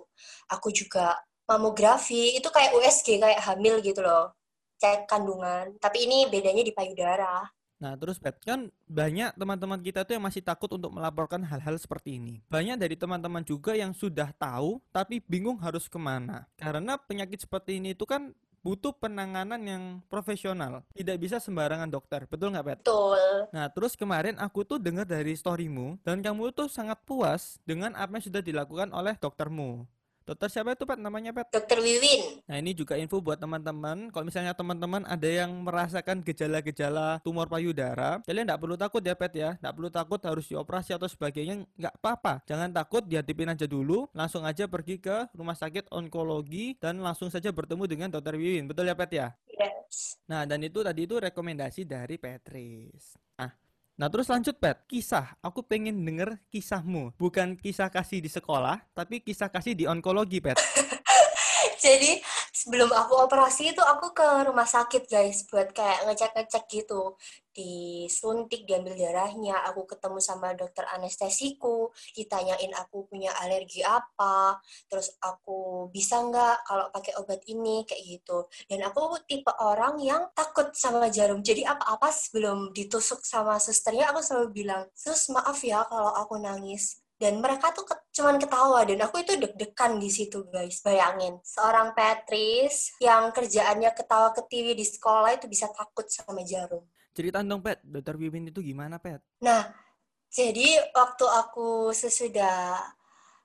Aku 0.51 0.73
juga 0.73 1.15
mamografi, 1.47 2.35
itu 2.35 2.49
kayak 2.51 2.75
USG, 2.75 3.23
kayak 3.23 3.41
hamil 3.47 3.79
gitu 3.85 4.03
loh. 4.03 4.35
Cek 4.77 5.09
kandungan, 5.09 5.77
tapi 5.81 6.05
ini 6.09 6.29
bedanya 6.29 6.61
di 6.61 6.73
payudara. 6.75 7.45
Nah, 7.77 7.93
terus 7.93 8.17
Pet, 8.17 8.41
kan 8.41 8.73
banyak 8.89 9.37
teman-teman 9.37 9.81
kita 9.85 10.09
tuh 10.09 10.17
yang 10.17 10.25
masih 10.25 10.41
takut 10.41 10.73
untuk 10.73 10.89
melaporkan 10.97 11.45
hal-hal 11.45 11.77
seperti 11.77 12.17
ini. 12.17 12.41
Banyak 12.49 12.81
dari 12.81 12.97
teman-teman 12.97 13.45
juga 13.45 13.77
yang 13.77 13.93
sudah 13.93 14.33
tahu, 14.33 14.81
tapi 14.89 15.21
bingung 15.29 15.61
harus 15.61 15.85
ke 15.85 16.01
mana. 16.01 16.49
Karena 16.57 16.97
penyakit 16.97 17.45
seperti 17.45 17.77
ini 17.77 17.93
itu 17.93 18.09
kan 18.09 18.33
butuh 18.67 18.91
penanganan 18.99 19.63
yang 19.63 19.85
profesional. 20.11 20.83
Tidak 20.91 21.15
bisa 21.23 21.39
sembarangan 21.39 21.87
dokter. 21.87 22.27
Betul 22.27 22.51
nggak, 22.51 22.67
Pet? 22.67 22.79
Betul. 22.83 23.23
Nah, 23.55 23.71
terus 23.71 23.95
kemarin 23.95 24.41
aku 24.43 24.67
tuh 24.67 24.83
dengar 24.83 25.07
dari 25.07 25.39
storymu, 25.39 26.03
dan 26.03 26.19
kamu 26.19 26.51
tuh 26.51 26.67
sangat 26.67 26.99
puas 27.07 27.63
dengan 27.63 27.95
apa 27.95 28.19
yang 28.19 28.25
sudah 28.27 28.43
dilakukan 28.43 28.91
oleh 28.91 29.15
doktermu. 29.21 29.87
Dokter 30.27 30.51
siapa 30.51 30.75
itu, 30.75 30.83
Pet? 30.83 30.99
Namanya, 30.99 31.31
Pet? 31.31 31.47
Dokter 31.55 31.79
Wiwin. 31.79 32.43
Nah, 32.51 32.59
ini 32.59 32.75
juga 32.75 32.99
info 32.99 33.23
buat 33.23 33.39
teman-teman. 33.39 34.11
Kalau 34.11 34.27
misalnya 34.27 34.59
teman-teman 34.59 35.07
ada 35.07 35.29
yang 35.31 35.55
merasakan 35.63 36.19
gejala-gejala 36.27 37.23
tumor 37.23 37.47
payudara, 37.47 38.19
kalian 38.27 38.43
nggak 38.51 38.59
perlu 38.59 38.75
takut 38.75 38.99
ya, 39.07 39.15
Pet 39.15 39.31
ya. 39.39 39.55
Nggak 39.63 39.75
perlu 39.79 39.87
takut 39.95 40.19
harus 40.27 40.51
dioperasi 40.51 40.99
atau 40.99 41.07
sebagainya. 41.07 41.63
Nggak 41.79 41.95
apa-apa. 42.03 42.43
Jangan 42.43 42.75
takut, 42.75 43.07
dihadapin 43.07 43.55
aja 43.55 43.71
dulu. 43.71 44.11
Langsung 44.11 44.43
aja 44.43 44.67
pergi 44.67 44.99
ke 44.99 45.31
rumah 45.31 45.55
sakit 45.55 45.95
onkologi 45.95 46.75
dan 46.83 46.99
langsung 46.99 47.31
saja 47.31 47.55
bertemu 47.55 47.87
dengan 47.87 48.11
Dokter 48.11 48.35
Wiwin. 48.35 48.67
Betul 48.67 48.91
ya, 48.91 48.99
Pet 48.99 49.15
ya? 49.15 49.31
Yes. 49.47 50.19
Nah, 50.27 50.43
dan 50.43 50.59
itu 50.67 50.83
tadi 50.83 51.07
itu 51.07 51.23
rekomendasi 51.23 51.87
dari 51.87 52.19
Petris. 52.19 53.15
Nah, 53.39 53.55
nah 53.97 54.13
terus 54.13 54.29
lanjut 54.29 54.57
Pet, 54.61 54.77
kisah. 54.85 55.35
Aku 55.41 55.65
pengen 55.65 56.05
denger 56.05 56.37
kisahmu. 56.53 57.17
Bukan 57.17 57.57
kisah 57.57 57.89
kasih 57.89 58.21
di 58.21 58.29
sekolah, 58.29 58.85
tapi 58.93 59.25
kisah 59.25 59.49
kasih 59.49 59.73
di 59.73 59.89
onkologi, 59.89 60.39
Pet. 60.45 60.61
Jadi 61.85 62.21
sebelum 62.53 62.89
aku 62.89 63.15
operasi 63.29 63.77
itu 63.77 63.83
aku 63.83 64.17
ke 64.17 64.27
rumah 64.49 64.65
sakit 64.65 65.05
guys 65.07 65.45
buat 65.49 65.73
kayak 65.77 66.09
ngecek-ngecek 66.09 66.65
gitu. 66.73 67.17
Disuntik, 67.57 68.69
diambil 68.69 68.93
darahnya, 69.01 69.65
aku 69.65 69.89
ketemu 69.89 70.21
sama 70.21 70.53
dokter 70.53 70.85
anestesiku, 70.93 71.89
ditanyain 72.13 72.69
aku 72.77 73.09
punya 73.09 73.33
alergi 73.41 73.81
apa, 73.81 74.61
terus 74.93 75.17
aku 75.25 75.89
bisa 75.89 76.21
nggak 76.21 76.69
kalau 76.69 76.93
pakai 76.93 77.17
obat 77.17 77.41
ini 77.49 77.89
kayak 77.89 78.03
gitu. 78.05 78.45
Dan 78.69 78.85
aku 78.85 79.17
tipe 79.25 79.53
orang 79.57 79.97
yang 80.05 80.29
takut 80.37 80.69
sama 80.77 81.09
jarum. 81.09 81.41
Jadi 81.41 81.65
apa-apa 81.65 82.13
sebelum 82.13 82.77
ditusuk 82.77 83.25
sama 83.25 83.57
susternya 83.57 84.13
aku 84.13 84.21
selalu 84.21 84.49
bilang, 84.53 84.83
"Sus, 84.93 85.33
maaf 85.33 85.57
ya 85.65 85.81
kalau 85.89 86.13
aku 86.13 86.37
nangis." 86.37 87.01
dan 87.17 87.41
mereka 87.41 87.73
tuh 87.73 87.89
cuman 88.17 88.41
ketawa 88.41 88.81
dan 88.89 89.05
aku 89.05 89.21
itu 89.21 89.37
deg-degan 89.37 90.01
di 90.01 90.09
situ 90.09 90.49
guys 90.49 90.81
bayangin 90.81 91.37
seorang 91.45 91.93
Petris 91.93 92.97
yang 92.97 93.29
kerjaannya 93.29 93.93
ketawa 93.93 94.33
ketiwi 94.33 94.73
di 94.73 94.89
sekolah 94.89 95.37
itu 95.37 95.45
bisa 95.45 95.69
takut 95.69 96.09
sama 96.09 96.41
jarum 96.41 96.81
Cerita 97.17 97.41
dong, 97.41 97.65
Pet. 97.65 97.81
Dokter 97.81 98.13
Wiwin 98.17 98.49
itu 98.49 98.65
gimana, 98.65 98.97
Pet? 98.97 99.21
nah 99.45 99.69
jadi 100.33 100.81
waktu 100.97 101.25
aku 101.29 101.93
sesudah 101.93 102.81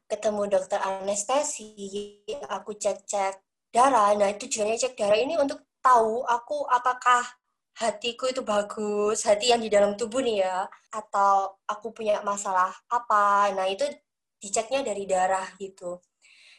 ketemu 0.08 0.48
dokter 0.48 0.80
anestesi 0.80 2.24
aku 2.48 2.76
cek-cek 2.76 3.44
darah 3.72 4.16
nah 4.16 4.32
tujuannya 4.32 4.80
cek 4.80 4.96
darah 4.96 5.20
ini 5.20 5.36
untuk 5.36 5.60
tahu 5.84 6.24
aku 6.28 6.68
apakah 6.68 7.24
hatiku 7.80 8.28
itu 8.30 8.44
bagus, 8.44 9.24
hati 9.24 9.56
yang 9.56 9.64
di 9.64 9.72
dalam 9.72 9.96
tubuh 9.96 10.20
nih 10.20 10.44
ya, 10.44 10.68
atau 10.92 11.56
aku 11.66 11.96
punya 11.96 12.20
masalah 12.22 12.70
apa. 12.92 13.50
Nah, 13.56 13.66
itu 13.72 13.88
diceknya 14.42 14.82
dari 14.82 15.06
darah 15.06 15.46
gitu. 15.62 16.02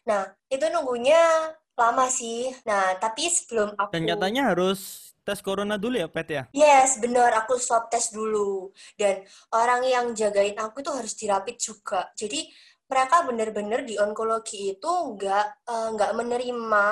Nah, 0.06 0.30
itu 0.46 0.62
nunggunya 0.70 1.52
lama 1.74 2.06
sih. 2.06 2.54
Nah, 2.62 2.94
tapi 3.02 3.26
sebelum 3.26 3.74
aku 3.74 3.90
Dan 3.94 4.06
katanya 4.06 4.54
harus 4.54 5.12
tes 5.22 5.38
corona 5.42 5.78
dulu 5.78 5.98
ya, 5.98 6.08
Pet 6.10 6.28
ya? 6.30 6.42
Yes, 6.54 6.98
benar. 7.02 7.34
Aku 7.42 7.58
swab 7.58 7.90
tes 7.90 8.10
dulu. 8.14 8.70
Dan 8.94 9.22
orang 9.54 9.82
yang 9.86 10.06
jagain 10.14 10.58
aku 10.58 10.82
itu 10.82 10.90
harus 10.94 11.14
dirapit 11.14 11.58
juga. 11.58 12.10
Jadi 12.14 12.46
mereka 12.86 13.24
benar-benar 13.24 13.88
di 13.88 13.96
onkologi 13.96 14.76
itu 14.76 14.90
nggak 15.16 15.46
eh, 15.64 15.88
nggak 15.96 16.12
menerima 16.12 16.86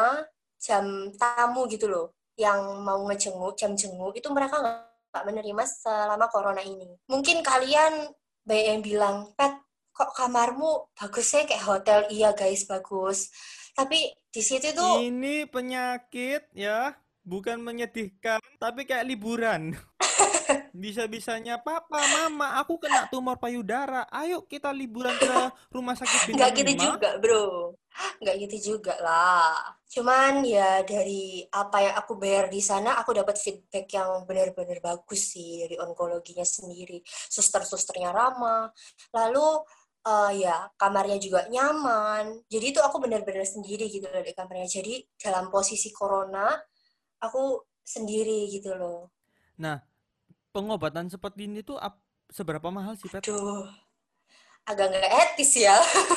jam 0.57 1.13
tamu 1.19 1.67
gitu 1.69 1.87
loh. 1.91 2.07
Yang 2.39 2.61
mau 2.81 3.01
ngejenguk, 3.05 3.55
jam 3.59 3.77
jenguk 3.77 4.17
itu 4.17 4.29
mereka 4.33 4.63
nggak 4.63 5.25
menerima 5.27 5.63
selama 5.67 6.27
corona 6.31 6.63
ini. 6.65 6.89
Mungkin 7.11 7.43
kalian 7.45 8.09
banyak 8.47 8.67
yang 8.73 8.81
bilang, 8.81 9.17
Pet, 9.37 9.53
kok 9.91 10.11
kamarmu 10.17 10.91
bagusnya 10.97 11.47
kayak 11.47 11.65
hotel? 11.67 11.99
Iya 12.09 12.33
guys, 12.33 12.65
bagus. 12.65 13.31
Tapi 13.75 14.11
di 14.31 14.43
situ 14.43 14.75
tuh 14.75 15.03
Ini 15.03 15.47
penyakit 15.51 16.51
ya, 16.55 16.95
bukan 17.23 17.63
menyedihkan, 17.63 18.41
tapi 18.59 18.87
kayak 18.87 19.07
liburan. 19.07 19.75
Bisa-bisanya 20.75 21.63
papa, 21.63 21.99
mama, 21.99 22.59
aku 22.59 22.83
kena 22.83 23.07
tumor 23.07 23.39
payudara. 23.39 24.07
Ayo 24.11 24.43
kita 24.47 24.75
liburan 24.75 25.15
ke 25.15 25.35
rumah 25.71 25.95
sakit 25.95 26.35
nggak 26.35 26.51
bintang 26.51 26.59
gitu 26.59 26.73
5. 26.75 26.87
juga 26.91 27.11
bro 27.23 27.47
nggak 28.21 28.37
gitu 28.47 28.57
juga 28.77 28.95
lah 29.03 29.57
cuman 29.91 30.47
ya 30.47 30.87
dari 30.87 31.43
apa 31.51 31.83
yang 31.83 31.95
aku 31.99 32.15
bayar 32.15 32.47
di 32.47 32.63
sana 32.63 32.95
aku 33.03 33.11
dapat 33.11 33.35
feedback 33.37 33.91
yang 33.91 34.23
benar-benar 34.25 34.79
bagus 34.79 35.35
sih 35.35 35.67
dari 35.67 35.77
onkologinya 35.77 36.47
sendiri 36.47 37.03
suster-susternya 37.07 38.15
ramah 38.15 38.71
lalu 39.11 39.67
eh, 40.07 40.31
ya 40.45 40.57
kamarnya 40.81 41.19
juga 41.21 41.41
nyaman 41.53 42.25
jadi 42.53 42.67
itu 42.73 42.81
aku 42.81 42.97
benar-benar 43.05 43.45
sendiri 43.55 43.87
gitu 43.93 44.07
loh 44.13 44.23
di 44.25 44.33
kamarnya 44.39 44.69
jadi 44.81 44.95
dalam 45.21 45.49
posisi 45.55 45.89
corona 45.93 46.47
aku 47.25 47.43
sendiri 47.85 48.49
gitu 48.55 48.73
loh 48.81 49.11
Nah, 49.61 49.79
pengobatan 50.55 51.07
seperti 51.13 51.47
ini 51.51 51.61
tuh 51.63 51.79
ap- 51.79 52.03
seberapa 52.31 52.69
mahal 52.73 52.95
sih, 52.99 53.11
Pet? 53.13 53.25
Aduh, 53.27 53.67
agak 54.69 54.87
nggak 54.93 55.13
etis 55.23 55.53
ya 55.67 55.77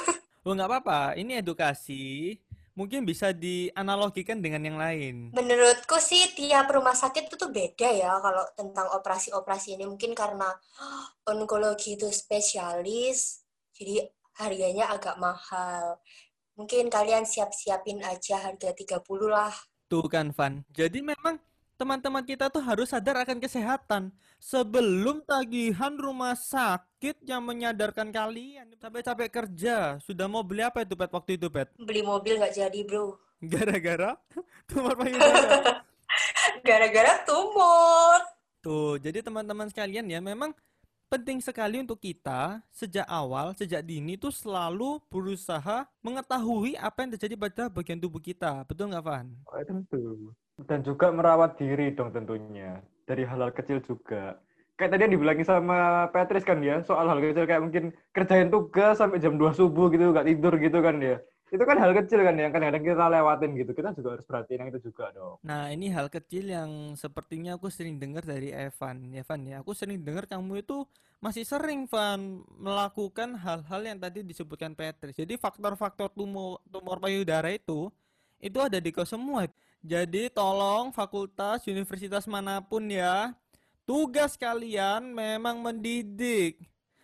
Oh, 0.44 0.52
nggak 0.56 0.70
apa-apa. 0.70 1.00
Ini 1.20 1.40
edukasi. 1.44 2.36
Mungkin 2.74 3.06
bisa 3.06 3.32
dianalogikan 3.32 4.42
dengan 4.42 4.62
yang 4.66 4.78
lain. 4.82 5.16
Menurutku 5.34 5.98
sih 5.98 6.24
tiap 6.38 6.70
rumah 6.74 6.94
sakit 6.94 7.30
itu 7.30 7.36
tuh 7.38 7.50
beda 7.50 7.90
ya 7.90 8.18
kalau 8.22 8.46
tentang 8.60 8.88
operasi-operasi 8.98 9.78
ini 9.78 9.86
mungkin 9.90 10.12
karena 10.18 10.50
onkologi 11.32 11.98
itu 11.98 12.10
spesialis 12.10 13.43
jadi 13.74 14.10
harganya 14.38 14.94
agak 14.94 15.18
mahal. 15.18 15.98
Mungkin 16.53 16.89
kalian 16.94 17.25
siap-siapin 17.25 18.01
aja 18.06 18.38
harga 18.38 18.70
30 18.74 19.01
lah. 19.25 19.53
Tuh 19.89 20.06
kan, 20.06 20.30
Van. 20.34 20.62
Jadi 20.70 21.01
memang 21.01 21.42
teman-teman 21.74 22.22
kita 22.22 22.53
tuh 22.53 22.62
harus 22.62 22.94
sadar 22.94 23.25
akan 23.25 23.42
kesehatan 23.42 24.13
sebelum 24.38 25.25
tagihan 25.25 25.94
rumah 25.98 26.38
sakit 26.38 27.25
yang 27.25 27.42
menyadarkan 27.42 28.13
kalian 28.13 28.70
capek-capek 28.77 29.30
kerja. 29.30 29.98
Sudah 30.06 30.30
mau 30.30 30.46
beli 30.46 30.62
apa 30.62 30.86
itu, 30.86 30.94
Pet, 30.94 31.10
waktu 31.10 31.32
itu, 31.42 31.50
Pet? 31.50 31.74
Beli 31.82 32.06
mobil 32.06 32.38
nggak 32.38 32.53
jadi 32.53 32.80
bro. 32.86 33.18
Gara-gara 33.51 34.13
tumor 34.70 34.94
payudara. 34.94 35.82
Gara-gara 36.68 37.13
tumor. 37.25 38.20
Tuh, 38.63 38.96
jadi 39.01 39.20
teman-teman 39.25 39.68
sekalian 39.68 40.08
ya, 40.08 40.22
memang 40.24 40.53
penting 41.13 41.38
sekali 41.46 41.77
untuk 41.77 42.01
kita 42.01 42.58
sejak 42.74 43.05
awal, 43.05 43.53
sejak 43.53 43.86
dini 43.86 44.17
tuh 44.17 44.34
selalu 44.34 44.98
berusaha 45.13 45.86
mengetahui 46.01 46.74
apa 46.74 47.05
yang 47.05 47.13
terjadi 47.13 47.36
pada 47.38 47.63
bagian 47.70 48.01
tubuh 48.01 48.17
kita. 48.17 48.65
Betul 48.65 48.89
nggak, 48.89 49.05
Van? 49.05 49.29
Oh, 49.46 49.62
tentu. 49.62 50.34
Dan 50.65 50.82
juga 50.82 51.13
merawat 51.13 51.53
diri 51.62 51.93
dong 51.93 52.10
tentunya. 52.10 52.82
Dari 53.05 53.29
hal-hal 53.29 53.53
kecil 53.53 53.77
juga. 53.86 54.41
Kayak 54.74 54.98
tadi 54.98 55.01
yang 55.05 55.13
dibilangin 55.13 55.46
sama 55.46 56.10
Patrice 56.10 56.50
kan 56.50 56.58
ya, 56.65 56.82
soal 56.82 57.05
hal 57.05 57.22
kecil 57.22 57.46
kayak 57.46 57.62
mungkin 57.62 57.93
kerjain 58.10 58.50
tugas 58.50 58.98
sampai 58.98 59.22
jam 59.22 59.38
2 59.38 59.53
subuh 59.53 59.93
gitu, 59.93 60.10
nggak 60.10 60.34
tidur 60.34 60.58
gitu 60.58 60.82
kan 60.82 60.98
ya. 60.98 61.22
Itu 61.53 61.69
kan 61.69 61.77
hal 61.77 61.93
kecil 61.93 62.25
kan 62.25 62.33
yang 62.33 62.50
kadang-kadang 62.50 62.81
kita 62.81 63.05
lewatin 63.13 63.53
gitu. 63.53 63.72
Kita 63.77 63.93
juga 63.93 64.17
harus 64.17 64.25
perhatiin 64.25 64.65
yang 64.65 64.69
itu 64.74 64.89
juga 64.89 65.13
dong. 65.13 65.38
Nah, 65.45 65.69
ini 65.69 65.86
hal 65.93 66.10
kecil 66.10 66.50
yang 66.50 66.98
sepertinya 66.98 67.62
aku 67.62 67.69
sering 67.69 68.01
dengar 68.01 68.25
dari 68.25 68.50
Evan. 68.50 69.13
Ya, 69.13 69.22
Van, 69.22 69.45
ya. 69.45 69.62
Aku 69.62 69.77
sering 69.77 70.01
dengar 70.01 70.25
kamu 70.25 70.65
itu 70.65 70.81
masih 71.22 71.45
sering, 71.45 71.86
Van, 71.86 72.41
melakukan 72.57 73.38
hal-hal 73.38 73.81
yang 73.86 74.01
tadi 74.01 74.25
disebutkan 74.25 74.74
Patrice. 74.74 75.22
Jadi 75.22 75.38
faktor-faktor 75.38 76.10
tumor, 76.17 76.57
tumor 76.74 76.98
payudara 76.98 77.53
itu, 77.53 77.93
itu 78.41 78.57
ada 78.57 78.81
di 78.81 78.89
kau 78.89 79.05
semua. 79.05 79.45
Jadi 79.86 80.33
tolong 80.33 80.89
fakultas, 80.89 81.69
universitas 81.69 82.25
mana 82.25 82.65
pun 82.65 82.81
ya, 82.89 83.29
tugas 83.86 84.33
kalian 84.41 85.13
memang 85.13 85.62
mendidik 85.62 86.57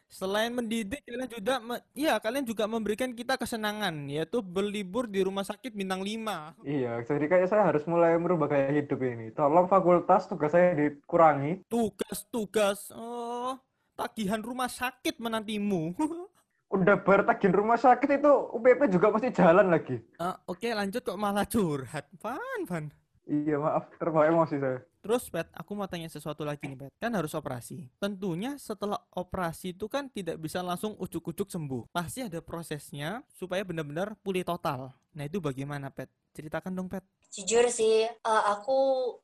Selain 0.10 0.50
mendidik, 0.50 1.06
kalian 1.06 1.30
juga 1.30 1.62
me- 1.62 1.86
ya 1.94 2.18
kalian 2.18 2.42
juga 2.42 2.66
memberikan 2.66 3.14
kita 3.14 3.38
kesenangan, 3.38 4.10
yaitu 4.10 4.42
berlibur 4.42 5.06
di 5.06 5.22
rumah 5.22 5.46
sakit 5.46 5.70
bintang 5.70 6.02
5. 6.02 6.58
Iya, 6.66 7.06
jadi 7.06 7.26
kayak 7.30 7.48
saya 7.54 7.70
harus 7.70 7.86
mulai 7.86 8.18
merubah 8.18 8.50
gaya 8.50 8.74
hidup 8.74 8.98
ini. 9.06 9.30
Tolong 9.30 9.70
fakultas 9.70 10.26
tugas 10.26 10.50
saya 10.50 10.74
dikurangi. 10.74 11.62
Tugas-tugas, 11.70 12.90
oh, 12.98 13.54
tagihan 13.94 14.42
rumah 14.42 14.66
sakit 14.66 15.22
menantimu. 15.22 15.94
Udah 16.74 16.98
bertagih 17.02 17.54
rumah 17.54 17.78
sakit 17.78 18.22
itu 18.22 18.30
UPP 18.30 18.90
juga 18.90 19.14
pasti 19.14 19.30
jalan 19.30 19.74
lagi. 19.74 19.98
Ah, 20.18 20.38
Oke, 20.50 20.74
lanjut 20.74 21.06
kok 21.06 21.18
malah 21.22 21.46
curhat. 21.46 22.10
Van, 22.18 22.62
Van. 22.66 22.86
Iya, 23.30 23.62
maaf, 23.62 23.86
terbawa 24.02 24.26
emosi 24.26 24.58
saya. 24.58 24.82
Terus, 25.06 25.30
Pet, 25.30 25.46
aku 25.54 25.78
mau 25.78 25.86
tanya 25.86 26.10
sesuatu 26.10 26.42
lagi 26.42 26.66
nih, 26.66 26.76
Pet. 26.82 26.92
Kan 26.98 27.14
harus 27.14 27.38
operasi. 27.38 27.86
Tentunya 28.02 28.58
setelah 28.58 28.98
operasi 29.14 29.78
itu 29.78 29.86
kan 29.86 30.10
tidak 30.10 30.42
bisa 30.42 30.66
langsung 30.66 30.98
ujuk-ujuk 30.98 31.46
sembuh. 31.46 31.94
Pasti 31.94 32.26
ada 32.26 32.42
prosesnya 32.42 33.22
supaya 33.38 33.62
benar-benar 33.62 34.18
pulih 34.26 34.42
total. 34.42 34.98
Nah, 35.14 35.30
itu 35.30 35.38
bagaimana, 35.38 35.94
Pet? 35.94 36.10
Ceritakan 36.34 36.74
dong, 36.74 36.90
Pet. 36.90 37.06
Jujur 37.30 37.70
sih, 37.70 38.10
eh, 38.10 38.44
aku 38.54 38.78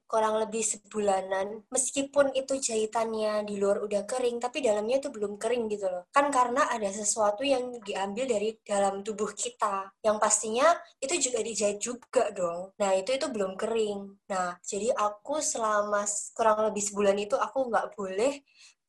kurang 0.06 0.38
lebih 0.38 0.62
sebulanan. 0.62 1.66
Meskipun 1.74 2.38
itu 2.38 2.54
jahitannya 2.62 3.42
di 3.50 3.58
luar 3.58 3.82
udah 3.82 4.06
kering, 4.06 4.38
tapi 4.38 4.62
dalamnya 4.62 5.02
itu 5.02 5.10
belum 5.10 5.42
kering 5.42 5.66
gitu 5.74 5.90
loh. 5.90 6.06
Kan 6.14 6.30
karena 6.30 6.70
ada 6.70 6.86
sesuatu 6.94 7.42
yang 7.42 7.82
diambil 7.82 8.30
dari 8.30 8.62
dalam 8.62 9.02
tubuh 9.02 9.34
kita. 9.34 9.90
Yang 10.06 10.18
pastinya 10.22 10.68
itu 11.02 11.18
juga 11.18 11.40
dijahit 11.42 11.80
juga 11.82 12.24
dong. 12.30 12.78
Nah, 12.78 12.94
itu 12.94 13.10
itu 13.18 13.26
belum 13.26 13.58
kering. 13.58 14.00
Nah, 14.30 14.54
jadi 14.62 14.94
aku 14.94 15.42
selama 15.42 16.06
kurang 16.38 16.62
lebih 16.70 16.84
sebulan 16.86 17.18
itu 17.18 17.34
aku 17.36 17.74
nggak 17.74 17.98
boleh 17.98 18.34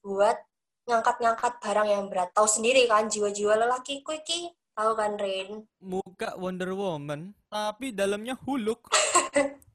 buat 0.04 0.36
ngangkat-ngangkat 0.86 1.52
barang 1.64 1.88
yang 1.88 2.04
berat. 2.12 2.30
Tahu 2.36 2.46
sendiri 2.46 2.84
kan, 2.86 3.08
jiwa-jiwa 3.08 3.58
lelakiku 3.64 4.12
iki. 4.12 4.52
Tahu 4.76 4.92
kan, 4.92 5.16
Rin? 5.16 5.64
Muka 5.80 6.36
Wonder 6.36 6.76
Woman, 6.76 7.32
tapi 7.48 7.96
dalamnya 7.96 8.36
Huluk. 8.44 8.84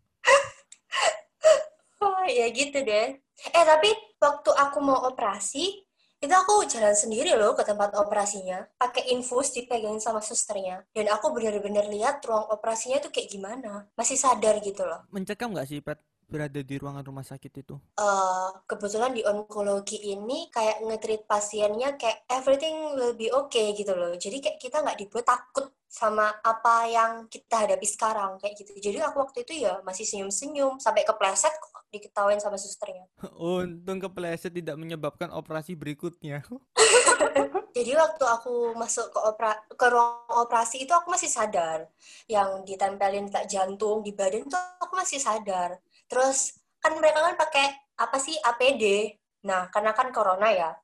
Oh, 2.01 2.25
ya 2.25 2.50
gitu 2.50 2.81
deh. 2.81 3.13
Eh, 3.53 3.65
tapi 3.65 3.89
waktu 4.17 4.50
aku 4.53 4.77
mau 4.81 5.05
operasi, 5.10 5.86
itu 6.22 6.34
aku 6.34 6.65
jalan 6.70 6.93
sendiri 6.93 7.34
loh 7.38 7.53
ke 7.58 7.65
tempat 7.65 7.93
operasinya. 7.98 8.62
Pakai 8.77 9.10
infus 9.13 9.53
dipegangin 9.53 10.01
sama 10.01 10.22
susternya. 10.22 10.86
Dan 10.93 11.10
aku 11.10 11.34
benar-benar 11.34 11.89
lihat 11.89 12.22
ruang 12.25 12.50
operasinya 12.50 13.01
tuh 13.01 13.13
kayak 13.13 13.29
gimana. 13.29 13.89
Masih 13.98 14.17
sadar 14.17 14.58
gitu 14.62 14.86
loh. 14.86 15.05
Mencekam 15.13 15.53
nggak 15.53 15.70
sih, 15.70 15.81
Pet, 15.81 15.98
berada 16.31 16.63
di 16.63 16.75
ruangan 16.79 17.03
rumah 17.03 17.27
sakit 17.27 17.51
itu? 17.59 17.75
eh 18.00 18.50
kebetulan 18.63 19.11
di 19.11 19.21
onkologi 19.27 20.00
ini 20.15 20.47
kayak 20.47 20.88
nge-treat 20.88 21.27
pasiennya 21.27 22.00
kayak 22.00 22.23
everything 22.31 22.95
will 22.95 23.11
be 23.19 23.27
okay 23.27 23.75
gitu 23.75 23.91
loh. 23.91 24.15
Jadi 24.15 24.39
kayak 24.39 24.57
kita 24.63 24.79
nggak 24.79 25.00
dibuat 25.03 25.27
takut 25.27 25.67
sama 25.91 26.31
apa 26.39 26.88
yang 26.88 27.11
kita 27.27 27.67
hadapi 27.67 27.83
sekarang 27.83 28.39
kayak 28.39 28.55
gitu. 28.55 28.71
Jadi 28.79 29.03
aku 29.03 29.27
waktu 29.27 29.43
itu 29.43 29.67
ya 29.67 29.83
masih 29.83 30.07
senyum-senyum 30.07 30.79
sampai 30.79 31.03
kepleset 31.03 31.51
kok 31.51 31.83
diketawain 31.91 32.39
sama 32.39 32.55
susternya. 32.55 33.03
Untung 33.35 34.00
kepleset 34.00 34.55
tidak 34.55 34.79
menyebabkan 34.79 35.27
operasi 35.35 35.75
berikutnya. 35.75 36.47
Jadi 37.75 37.91
waktu 37.95 38.23
aku 38.23 38.75
masuk 38.75 39.11
ke 39.11 39.19
opera 39.19 39.51
ke 39.67 39.85
ruang 39.88 40.27
operasi 40.43 40.88
itu 40.88 40.95
aku 40.95 41.11
masih 41.11 41.27
sadar. 41.27 41.91
Yang 42.27 42.71
ditempelin 42.71 43.27
tak 43.27 43.51
jantung 43.51 44.00
di 44.00 44.15
badan 44.15 44.47
tuh 44.47 44.59
aku 44.79 44.95
masih 44.95 45.19
sadar. 45.19 45.79
Terus 46.11 46.59
kan 46.83 46.99
mereka 46.99 47.23
kan 47.23 47.39
pakai 47.39 47.71
apa 47.95 48.17
sih 48.19 48.35
APD. 48.35 49.15
Nah, 49.47 49.71
karena 49.71 49.95
kan 49.95 50.11
corona 50.11 50.51
ya. 50.51 50.75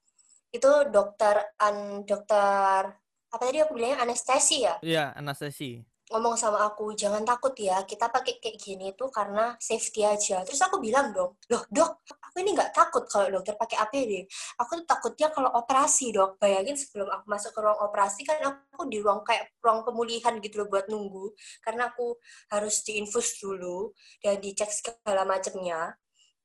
Itu 0.48 0.88
dokter 0.88 1.52
an 1.60 2.08
dokter 2.08 2.96
apa 3.28 3.44
tadi 3.44 3.60
aku 3.60 3.76
bilangnya 3.76 4.08
anestesi 4.08 4.64
ya 4.64 4.80
Iya, 4.80 5.12
anestesi. 5.12 5.84
Ngomong 6.08 6.40
sama 6.40 6.64
aku 6.72 6.96
jangan 6.96 7.20
takut 7.28 7.52
ya 7.60 7.84
kita 7.84 8.08
pakai 8.08 8.40
kayak 8.40 8.56
gini 8.56 8.96
tuh 8.96 9.12
karena 9.12 9.56
safety 9.60 10.08
aja. 10.08 10.40
Terus 10.48 10.62
aku 10.64 10.80
bilang 10.80 11.12
dong 11.12 11.36
loh 11.52 11.64
dok 11.68 12.08
aku 12.08 12.36
ini 12.40 12.56
nggak 12.56 12.72
takut 12.72 13.04
kalau 13.12 13.28
dokter 13.40 13.60
pakai 13.60 13.78
APD 13.84 14.24
aku 14.62 14.84
tuh 14.84 14.86
takutnya 14.88 15.28
kalau 15.36 15.52
operasi 15.60 16.16
dok. 16.16 16.40
Bayangin 16.40 16.80
sebelum 16.80 17.12
aku 17.12 17.26
masuk 17.28 17.52
ke 17.52 17.60
ruang 17.60 17.80
operasi 17.84 18.22
kan 18.24 18.40
aku 18.40 18.88
di 18.88 19.04
ruang 19.04 19.22
kayak 19.28 19.52
ruang 19.60 19.84
pemulihan 19.84 20.40
gitu 20.40 20.64
loh 20.64 20.68
buat 20.72 20.88
nunggu 20.88 21.36
karena 21.60 21.92
aku 21.92 22.16
harus 22.56 22.84
diinfus 22.88 23.40
dulu 23.44 23.92
dan 24.24 24.40
dicek 24.40 24.72
segala 24.72 25.28
macamnya 25.28 25.96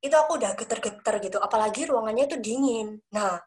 itu 0.03 0.15
aku 0.19 0.35
udah 0.43 0.59
geter-geter 0.59 1.23
gitu 1.23 1.39
apalagi 1.39 1.87
ruangannya 1.87 2.27
tuh 2.27 2.41
dingin. 2.43 2.99
Nah 3.15 3.39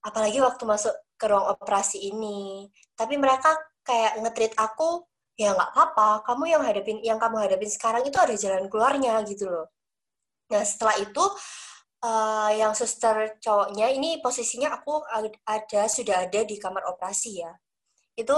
apalagi 0.00 0.40
waktu 0.40 0.64
masuk 0.64 0.94
ke 1.20 1.28
ruang 1.28 1.52
operasi 1.52 2.00
ini. 2.08 2.64
Tapi 2.96 3.20
mereka 3.20 3.52
kayak 3.84 4.24
nge-treat 4.24 4.54
aku 4.56 5.04
ya 5.40 5.56
nggak 5.56 5.70
apa-apa. 5.72 6.08
Kamu 6.28 6.44
yang 6.52 6.62
hadapin 6.68 7.00
yang 7.00 7.16
kamu 7.16 7.36
hadapin 7.48 7.70
sekarang 7.72 8.04
itu 8.04 8.18
ada 8.20 8.34
jalan 8.36 8.68
keluarnya 8.68 9.14
gitu 9.24 9.48
loh. 9.48 9.66
Nah 10.52 10.62
setelah 10.66 10.96
itu 11.00 11.24
eh, 12.04 12.50
yang 12.60 12.72
suster 12.76 13.40
cowoknya 13.40 13.86
ini 13.96 14.20
posisinya 14.20 14.68
aku 14.76 15.00
ad- 15.08 15.40
ada 15.48 15.82
sudah 15.88 16.28
ada 16.28 16.40
di 16.44 16.56
kamar 16.60 16.84
operasi 16.92 17.30
ya. 17.40 17.52
Itu 18.12 18.36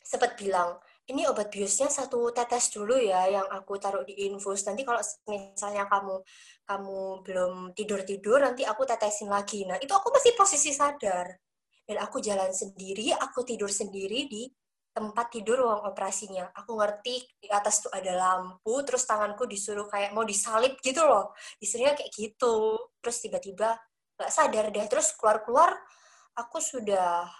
sempat 0.00 0.40
bilang 0.40 0.80
ini 1.10 1.26
obat 1.26 1.50
biusnya 1.50 1.90
satu 1.90 2.30
tetes 2.30 2.70
dulu 2.70 2.94
ya 2.96 3.26
yang 3.28 3.46
aku 3.50 3.76
taruh 3.76 4.06
di 4.06 4.14
infus. 4.30 4.64
Nanti 4.64 4.86
kalau 4.86 5.02
misalnya 5.28 5.84
kamu 5.90 6.16
kamu 6.64 6.98
belum 7.26 7.52
tidur 7.76 8.00
tidur 8.06 8.38
nanti 8.40 8.62
aku 8.64 8.86
tetesin 8.88 9.28
lagi. 9.28 9.66
Nah 9.68 9.76
itu 9.82 9.90
aku 9.92 10.08
masih 10.14 10.32
posisi 10.38 10.70
sadar. 10.72 11.28
Dan 11.84 11.98
aku 11.98 12.22
jalan 12.22 12.54
sendiri 12.54 13.10
aku 13.18 13.42
tidur 13.42 13.66
sendiri 13.66 14.30
di 14.30 14.46
tempat 14.90 15.26
tidur 15.30 15.62
ruang 15.62 15.86
operasinya. 15.86 16.50
Aku 16.54 16.74
ngerti 16.76 17.22
di 17.38 17.48
atas 17.48 17.86
tuh 17.86 17.92
ada 17.94 18.12
lampu, 18.14 18.82
terus 18.82 19.06
tanganku 19.06 19.46
disuruh 19.46 19.86
kayak 19.86 20.10
mau 20.12 20.26
disalip 20.26 20.76
gitu 20.82 21.02
loh. 21.06 21.32
Disuruhnya 21.62 21.94
kayak 21.94 22.10
gitu. 22.10 22.78
Terus 22.98 23.16
tiba-tiba 23.22 23.78
nggak 24.18 24.30
sadar 24.30 24.68
deh. 24.68 24.86
Terus 24.90 25.14
keluar-keluar, 25.14 25.78
aku 26.34 26.58
sudah 26.58 27.30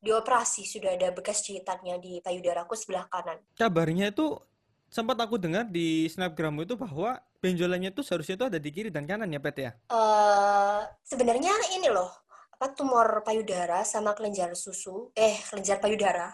dioperasi, 0.00 0.62
sudah 0.62 0.94
ada 0.94 1.10
bekas 1.10 1.42
jahitannya 1.42 1.98
di 1.98 2.12
payudaraku 2.22 2.78
sebelah 2.78 3.10
kanan. 3.10 3.42
Kabarnya 3.58 4.14
itu 4.14 4.38
sempat 4.86 5.18
aku 5.18 5.36
dengar 5.36 5.66
di 5.66 6.06
snapgrammu 6.06 6.62
itu 6.62 6.78
bahwa 6.78 7.18
benjolannya 7.42 7.90
itu 7.90 8.06
seharusnya 8.06 8.38
itu 8.38 8.46
ada 8.46 8.58
di 8.62 8.70
kiri 8.70 8.90
dan 8.94 9.04
kanan 9.04 9.28
ya, 9.28 9.40
Pet 9.42 9.56
ya? 9.58 9.70
eh 9.90 10.80
sebenarnya 11.02 11.52
ini 11.74 11.90
loh, 11.90 12.08
apa 12.54 12.72
tumor 12.72 13.26
payudara 13.26 13.82
sama 13.82 14.14
kelenjar 14.14 14.54
susu, 14.54 15.10
eh 15.12 15.36
kelenjar 15.50 15.82
payudara. 15.82 16.30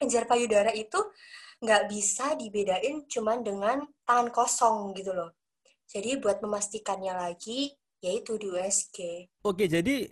Kelenjar 0.00 0.24
payudara 0.24 0.72
itu 0.72 0.96
nggak 1.60 1.92
bisa 1.92 2.32
dibedain 2.40 3.04
cuman 3.04 3.44
dengan 3.44 3.84
tangan 4.08 4.32
kosong 4.32 4.96
gitu 4.96 5.12
loh. 5.12 5.36
Jadi 5.84 6.16
buat 6.16 6.40
memastikannya 6.40 7.12
lagi, 7.12 7.76
yaitu 8.00 8.40
di 8.40 8.48
USG. 8.48 9.28
Oke, 9.44 9.68
jadi 9.68 10.08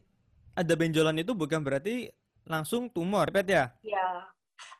ada 0.52 0.74
benjolan 0.76 1.16
itu 1.16 1.32
bukan 1.32 1.64
berarti 1.64 2.12
langsung 2.44 2.92
tumor, 2.92 3.32
Pet 3.32 3.48
ya? 3.48 3.72
Ya, 3.80 4.28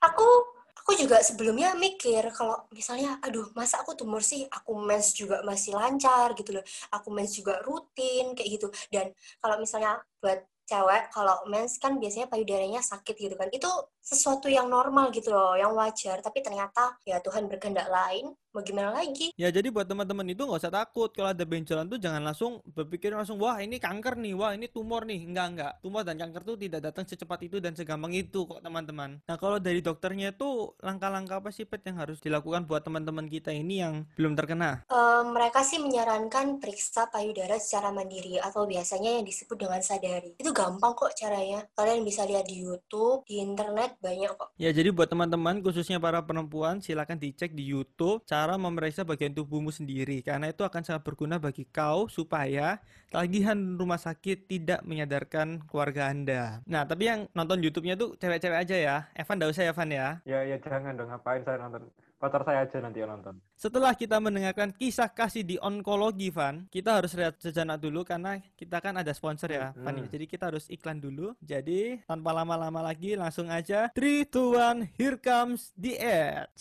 aku 0.04 0.28
aku 0.76 0.92
juga 0.92 1.24
sebelumnya 1.24 1.72
mikir 1.72 2.28
kalau 2.36 2.68
misalnya, 2.68 3.16
aduh 3.24 3.48
masa 3.56 3.80
aku 3.80 3.96
tumor 3.96 4.20
sih, 4.20 4.44
aku 4.52 4.76
mens 4.76 5.16
juga 5.16 5.40
masih 5.40 5.72
lancar 5.72 6.36
gitu 6.36 6.60
loh, 6.60 6.64
aku 6.92 7.08
mens 7.08 7.32
juga 7.32 7.64
rutin 7.64 8.36
kayak 8.36 8.60
gitu. 8.60 8.68
Dan 8.92 9.12
kalau 9.40 9.56
misalnya 9.56 10.04
buat 10.20 10.44
cewek 10.68 11.08
kalau 11.08 11.40
mens 11.48 11.80
kan 11.80 11.96
biasanya 11.96 12.28
payudaranya 12.28 12.84
sakit 12.84 13.16
gitu 13.16 13.34
kan, 13.34 13.48
itu 13.48 13.68
sesuatu 14.04 14.48
yang 14.48 14.68
normal 14.68 15.08
gitu 15.12 15.32
loh, 15.32 15.56
yang 15.56 15.72
wajar. 15.76 16.20
Tapi 16.20 16.44
ternyata 16.44 16.96
ya 17.04 17.20
Tuhan 17.20 17.48
berkehendak 17.48 17.88
lain, 17.92 18.32
mau 18.52 18.64
gimana 18.64 18.96
lagi? 18.96 19.32
Ya, 19.36 19.52
jadi 19.52 19.68
buat 19.68 19.84
teman-teman 19.84 20.32
itu 20.32 20.44
nggak 20.48 20.60
usah 20.64 20.72
takut 20.72 21.12
kalau 21.12 21.32
ada 21.32 21.44
benjolan 21.44 21.84
tuh 21.84 22.00
jangan 22.00 22.24
langsung 22.24 22.64
berpikir 22.72 23.12
langsung 23.12 23.36
wah 23.36 23.60
ini 23.60 23.76
kanker 23.76 24.16
nih, 24.16 24.32
wah 24.32 24.52
ini 24.56 24.68
tumor 24.68 25.04
nih. 25.04 25.28
Enggak, 25.28 25.46
enggak. 25.52 25.72
Tumor 25.84 26.02
dan 26.04 26.16
kanker 26.16 26.42
tuh 26.44 26.56
tidak 26.56 26.80
datang 26.88 27.04
secepat 27.04 27.40
itu 27.44 27.56
dan 27.60 27.76
segampang 27.76 28.16
itu 28.16 28.48
kok 28.48 28.64
teman-teman. 28.64 29.20
Nah, 29.28 29.36
kalau 29.36 29.60
dari 29.60 29.84
dokternya 29.84 30.32
itu 30.32 30.72
langkah-langkah 30.80 31.44
apa 31.44 31.52
sih 31.52 31.68
Pet 31.68 31.84
yang 31.84 32.00
harus 32.00 32.20
dilakukan 32.24 32.64
buat 32.64 32.80
teman-teman 32.84 33.28
kita 33.28 33.52
ini 33.52 33.84
yang 33.84 34.08
belum 34.16 34.32
terkena? 34.32 34.88
Eh, 34.88 35.22
mereka 35.28 35.60
sih 35.60 35.78
menyarankan 35.78 36.58
periksa 36.58 37.12
payudara 37.12 37.60
secara 37.60 37.92
mandiri 37.92 38.40
atau 38.40 38.64
biasanya 38.64 39.20
yang 39.20 39.24
disebut 39.28 39.56
dengan 39.60 39.84
sadari. 39.84 40.32
Itu 40.40 40.50
gampang 40.58 40.92
kok 40.98 41.14
caranya. 41.14 41.62
Kalian 41.78 42.02
bisa 42.02 42.26
lihat 42.26 42.50
di 42.50 42.58
YouTube, 42.66 43.22
di 43.30 43.38
internet 43.38 43.94
banyak 44.02 44.34
kok. 44.34 44.50
Ya, 44.58 44.74
jadi 44.74 44.90
buat 44.90 45.06
teman-teman 45.06 45.62
khususnya 45.62 46.02
para 46.02 46.18
perempuan 46.26 46.82
silakan 46.82 47.22
dicek 47.22 47.54
di 47.54 47.62
YouTube 47.62 48.26
cara 48.26 48.58
memeriksa 48.58 49.06
bagian 49.06 49.30
tubuhmu 49.30 49.70
sendiri 49.70 50.18
karena 50.26 50.50
itu 50.50 50.66
akan 50.66 50.82
sangat 50.82 51.06
berguna 51.06 51.38
bagi 51.38 51.62
kau 51.70 52.10
supaya 52.10 52.82
tagihan 53.14 53.56
rumah 53.78 54.02
sakit 54.02 54.50
tidak 54.50 54.82
menyadarkan 54.82 55.62
keluarga 55.70 56.10
Anda. 56.10 56.58
Nah, 56.66 56.82
tapi 56.82 57.06
yang 57.06 57.30
nonton 57.38 57.62
YouTube-nya 57.62 57.94
tuh 57.94 58.18
cewek-cewek 58.18 58.58
aja 58.58 58.76
ya. 58.76 58.96
Evan 59.14 59.38
nggak 59.38 59.52
usah 59.54 59.62
ya, 59.62 59.70
Evan 59.70 59.90
ya. 59.94 60.08
Ya, 60.26 60.38
ya 60.42 60.56
jangan 60.58 60.98
dong, 60.98 61.08
ngapain 61.14 61.46
saya 61.46 61.62
nonton. 61.62 61.86
Pacar 62.18 62.42
saya 62.42 62.66
aja 62.66 62.82
nanti 62.82 62.98
yang 62.98 63.14
nonton. 63.14 63.38
Setelah 63.54 63.94
kita 63.94 64.18
mendengarkan 64.18 64.74
kisah 64.74 65.06
kasih 65.08 65.46
di 65.46 65.56
onkologi, 65.62 66.34
Van, 66.34 66.66
kita 66.68 66.98
harus 66.98 67.14
lihat 67.14 67.38
sejenak 67.38 67.78
dulu 67.78 68.02
karena 68.02 68.42
kita 68.58 68.82
kan 68.82 68.98
ada 68.98 69.14
sponsor 69.14 69.48
ya, 69.48 69.70
Van. 69.78 69.94
ya. 69.96 70.04
Hmm. 70.04 70.10
Jadi 70.10 70.24
kita 70.26 70.50
harus 70.50 70.66
iklan 70.66 70.98
dulu. 70.98 71.32
Jadi 71.40 72.02
tanpa 72.04 72.34
lama-lama 72.34 72.82
lagi 72.82 73.14
langsung 73.14 73.46
aja 73.48 73.88
3 73.94 74.28
2 74.28 74.90
1 74.92 74.98
here 74.98 75.16
comes 75.16 75.70
the 75.78 75.94
ads. 75.96 76.58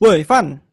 Woi, 0.00 0.22
Van. 0.22 0.63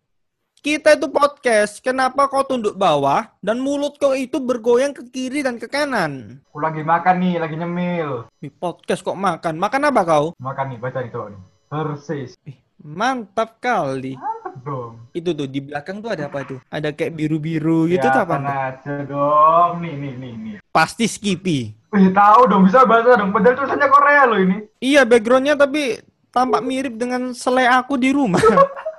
Kita 0.62 0.94
itu 0.94 1.10
podcast, 1.10 1.82
kenapa 1.82 2.30
kau 2.30 2.46
tunduk 2.46 2.78
bawah 2.78 3.34
dan 3.42 3.58
mulut 3.58 3.98
kau 3.98 4.14
itu 4.14 4.38
bergoyang 4.38 4.94
ke 4.94 5.02
kiri 5.10 5.42
dan 5.42 5.58
ke 5.58 5.66
kanan? 5.66 6.38
Aku 6.54 6.62
lagi 6.62 6.86
makan 6.86 7.18
nih, 7.18 7.42
lagi 7.42 7.58
nyemil. 7.58 8.30
Ih, 8.46 8.54
podcast 8.54 9.02
kok 9.02 9.18
makan? 9.18 9.58
Makan 9.58 9.90
apa 9.90 10.02
kau? 10.06 10.38
Makan 10.38 10.66
nih, 10.70 10.78
baca 10.78 11.02
itu 11.02 11.18
nih. 11.18 11.42
Persis. 11.66 12.38
Ih, 12.46 12.62
mantap 12.78 13.58
kali. 13.58 14.14
Mantap 14.14 14.62
dong. 14.62 15.02
Itu 15.18 15.34
tuh 15.34 15.50
di 15.50 15.66
belakang 15.66 15.98
tuh 15.98 16.14
ada 16.14 16.30
apa 16.30 16.46
tuh? 16.46 16.62
Ada 16.70 16.94
kayak 16.94 17.18
biru-biru 17.18 17.90
gitu 17.90 18.06
tuh 18.06 18.22
apa? 18.22 18.38
Aja 18.46 19.02
dong. 19.02 19.82
Nih, 19.82 19.98
nih, 19.98 20.14
nih, 20.14 20.34
nih. 20.38 20.56
Pasti 20.70 21.10
Skippy. 21.10 21.74
Wih, 21.90 22.14
tahu 22.14 22.46
dong, 22.46 22.70
bisa 22.70 22.86
baca 22.86 23.18
dong. 23.18 23.34
Padahal 23.34 23.58
tulisannya 23.58 23.90
Korea 23.90 24.30
loh 24.30 24.38
ini. 24.38 24.62
Iya, 24.78 25.10
backgroundnya 25.10 25.58
tapi 25.58 26.06
tampak 26.30 26.62
mirip 26.62 27.02
dengan 27.02 27.34
selai 27.34 27.66
aku 27.66 27.98
di 27.98 28.14
rumah. 28.14 28.38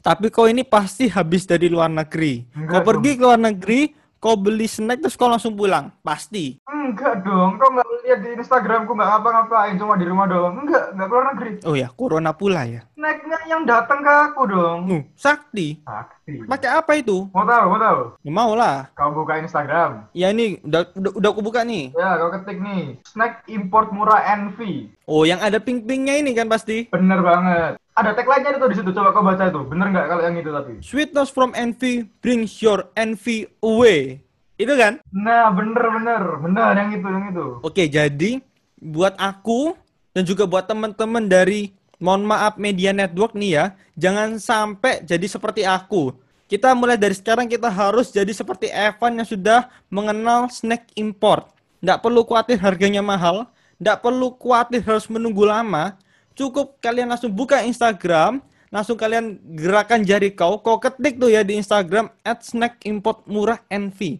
Tapi 0.00 0.26
kau 0.28 0.46
ini 0.50 0.66
pasti 0.66 1.06
habis 1.06 1.46
dari 1.46 1.70
luar 1.70 1.88
negeri. 1.88 2.44
Enggak 2.52 2.82
Kau 2.82 2.86
pergi 2.86 3.10
ke 3.16 3.22
luar 3.22 3.40
negeri, 3.40 3.80
kau 4.20 4.36
beli 4.36 4.66
snack 4.68 5.00
terus 5.00 5.16
kau 5.16 5.30
langsung 5.30 5.56
pulang. 5.56 5.88
Pasti. 6.04 6.60
Enggak 6.68 7.22
dong, 7.22 7.56
kau 7.56 7.70
nggak 7.70 7.86
lihat 8.04 8.20
di 8.20 8.30
Instagramku 8.36 8.92
nggak 8.92 9.08
ngapa-ngapain, 9.08 9.78
cuma 9.78 9.94
di 9.94 10.06
rumah 10.10 10.26
doang. 10.26 10.54
Enggak, 10.60 10.84
nggak 10.98 11.06
keluar 11.08 11.24
negeri. 11.32 11.52
Oh 11.64 11.74
ya, 11.78 11.88
corona 11.94 12.32
pula 12.34 12.66
ya. 12.66 12.82
Snacknya 12.98 13.38
yang 13.46 13.62
datang 13.62 14.02
ke 14.02 14.12
aku 14.30 14.42
dong. 14.50 14.78
Uh, 14.90 15.02
sakti. 15.14 15.80
Sakti. 15.86 16.19
Pakai 16.46 16.70
apa 16.70 16.92
itu? 16.98 17.26
Mau 17.34 17.42
tahu, 17.42 17.64
mau 17.72 17.80
tahu? 17.80 18.00
Ya, 18.22 18.30
mau 18.30 18.52
lah. 18.54 18.76
Kau 18.94 19.10
buka 19.10 19.40
Instagram. 19.42 20.06
Ya 20.14 20.30
ini 20.30 20.62
udah 20.62 20.90
udah, 20.94 21.10
udah 21.18 21.28
aku 21.34 21.42
buka 21.42 21.60
nih. 21.66 21.90
Ya, 21.96 22.20
kau 22.20 22.30
ketik 22.34 22.58
nih. 22.62 23.00
Snack 23.08 23.48
import 23.50 23.90
murah 23.90 24.22
Envy. 24.36 24.92
Oh, 25.10 25.26
yang 25.26 25.42
ada 25.42 25.58
pink-pinknya 25.58 26.22
ini 26.22 26.30
kan 26.36 26.46
pasti. 26.46 26.86
Bener 26.92 27.18
banget. 27.24 27.80
Ada 27.98 28.14
tagline-nya 28.14 28.56
itu 28.56 28.66
di 28.70 28.76
situ. 28.78 28.90
Coba 28.94 29.10
kau 29.10 29.26
baca 29.26 29.44
itu. 29.50 29.60
Bener 29.66 29.86
nggak 29.90 30.06
kalau 30.06 30.22
yang 30.22 30.36
itu 30.38 30.50
tapi? 30.54 30.72
Sweetness 30.80 31.34
from 31.34 31.50
envy 31.58 32.06
brings 32.22 32.62
your 32.62 32.86
envy 32.94 33.50
away. 33.60 34.22
Itu 34.60 34.76
kan? 34.76 35.00
Nah, 35.10 35.48
bener 35.56 35.84
bener 35.88 36.22
bener 36.44 36.70
yang 36.76 36.90
itu 36.92 37.06
yang 37.08 37.26
itu. 37.32 37.46
Oke, 37.64 37.88
jadi 37.88 38.44
buat 38.80 39.16
aku 39.16 39.72
dan 40.12 40.28
juga 40.28 40.44
buat 40.44 40.68
teman-teman 40.68 41.28
dari 41.28 41.72
mohon 42.00 42.24
maaf 42.24 42.56
media 42.56 42.90
network 42.90 43.36
nih 43.36 43.50
ya, 43.54 43.64
jangan 43.94 44.40
sampai 44.40 45.04
jadi 45.04 45.26
seperti 45.28 45.62
aku. 45.68 46.16
Kita 46.50 46.74
mulai 46.74 46.98
dari 46.98 47.14
sekarang 47.14 47.46
kita 47.46 47.70
harus 47.70 48.10
jadi 48.10 48.32
seperti 48.34 48.66
Evan 48.72 49.22
yang 49.22 49.28
sudah 49.28 49.70
mengenal 49.86 50.50
snack 50.50 50.90
import. 50.98 51.46
Nggak 51.78 52.02
perlu 52.02 52.26
khawatir 52.26 52.58
harganya 52.58 53.04
mahal, 53.04 53.46
nggak 53.78 54.02
perlu 54.02 54.34
khawatir 54.34 54.82
harus 54.82 55.06
menunggu 55.06 55.46
lama. 55.46 55.94
Cukup 56.34 56.80
kalian 56.82 57.12
langsung 57.12 57.30
buka 57.30 57.62
Instagram, 57.62 58.42
langsung 58.72 58.98
kalian 58.98 59.38
gerakan 59.54 60.02
jari 60.02 60.34
kau, 60.34 60.58
kau 60.58 60.82
ketik 60.82 61.22
tuh 61.22 61.30
ya 61.30 61.46
di 61.46 61.54
Instagram 61.54 62.10
at 62.26 62.42
snack 62.42 62.82
import 62.82 63.22
murah 63.30 63.62
envy. 63.70 64.18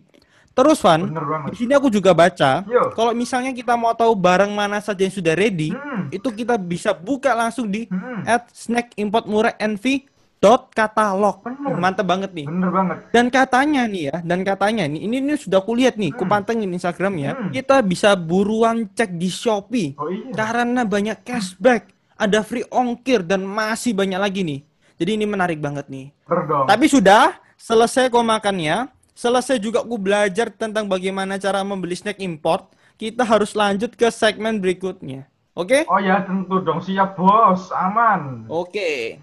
Terus 0.61 0.79
Van, 0.85 1.01
di 1.49 1.57
sini 1.57 1.73
aku 1.73 1.89
juga 1.89 2.13
baca, 2.13 2.61
kalau 2.93 3.17
misalnya 3.17 3.49
kita 3.49 3.81
mau 3.81 3.97
tahu 3.97 4.13
barang 4.13 4.53
mana 4.53 4.77
saja 4.85 5.01
yang 5.01 5.15
sudah 5.15 5.33
ready, 5.33 5.73
Hmm. 5.73 6.13
itu 6.13 6.29
kita 6.29 6.61
bisa 6.61 6.93
buka 6.93 7.33
langsung 7.33 7.65
di 7.65 7.89
Hmm. 7.89 8.29
at 8.29 8.45
snack 8.53 8.93
import 9.01 9.25
murah 9.25 9.57
envy 9.57 10.05
dot 10.37 10.69
katalog. 10.77 11.41
Bener. 11.41 11.81
Mantap 11.81 12.05
banget 12.05 12.37
nih. 12.37 12.45
Bener 12.45 12.69
banget. 12.69 12.97
Dan 13.09 13.33
katanya 13.33 13.89
nih 13.89 14.13
ya, 14.13 14.17
dan 14.21 14.45
katanya 14.45 14.85
nih, 14.85 15.01
ini, 15.01 15.17
ini 15.25 15.33
sudah 15.41 15.65
kulihat 15.65 15.97
nih, 15.97 16.13
kupantengin 16.13 16.69
Instagramnya, 16.69 17.33
Hmm. 17.33 17.49
kita 17.57 17.81
bisa 17.81 18.13
buruan 18.13 18.85
cek 18.93 19.17
di 19.17 19.33
Shopee. 19.33 19.97
Oh 19.97 20.13
iya. 20.13 20.29
Karena 20.37 20.85
banyak 20.85 21.25
cashback, 21.25 21.89
ada 22.21 22.45
free 22.45 22.69
ongkir, 22.69 23.25
dan 23.25 23.49
masih 23.49 23.97
banyak 23.97 24.21
lagi 24.21 24.41
nih. 24.45 24.61
Jadi 25.01 25.11
ini 25.17 25.25
menarik 25.25 25.57
banget 25.57 25.89
nih. 25.89 26.13
Bener 26.29 26.45
dong. 26.45 26.65
Tapi 26.69 26.85
sudah, 26.85 27.41
selesai 27.57 28.13
kau 28.13 28.21
makannya, 28.21 28.89
selesai 29.21 29.61
juga 29.61 29.85
aku 29.85 30.01
belajar 30.01 30.49
tentang 30.49 30.89
bagaimana 30.89 31.37
cara 31.37 31.61
membeli 31.61 31.93
snack 31.93 32.25
import, 32.25 32.73
kita 32.97 33.21
harus 33.21 33.53
lanjut 33.53 33.93
ke 33.93 34.09
segmen 34.09 34.57
berikutnya. 34.57 35.29
Oke? 35.53 35.85
Oh 35.93 36.01
ya 36.01 36.25
tentu 36.25 36.65
dong. 36.65 36.81
Siap 36.81 37.21
bos. 37.21 37.69
Aman. 37.77 38.49
Oke. 38.49 39.21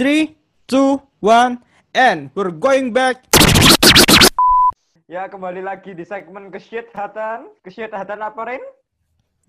3, 0.00 0.32
2, 0.64 0.96
1, 1.20 1.60
and 1.92 2.32
we're 2.32 2.54
going 2.54 2.88
back. 2.88 3.20
Ya, 5.08 5.28
kembali 5.28 5.60
lagi 5.60 5.92
di 5.92 6.08
segmen 6.08 6.48
kesehatan. 6.48 7.52
Kesehatan 7.60 8.24
apa, 8.24 8.40
Ren? 8.48 8.64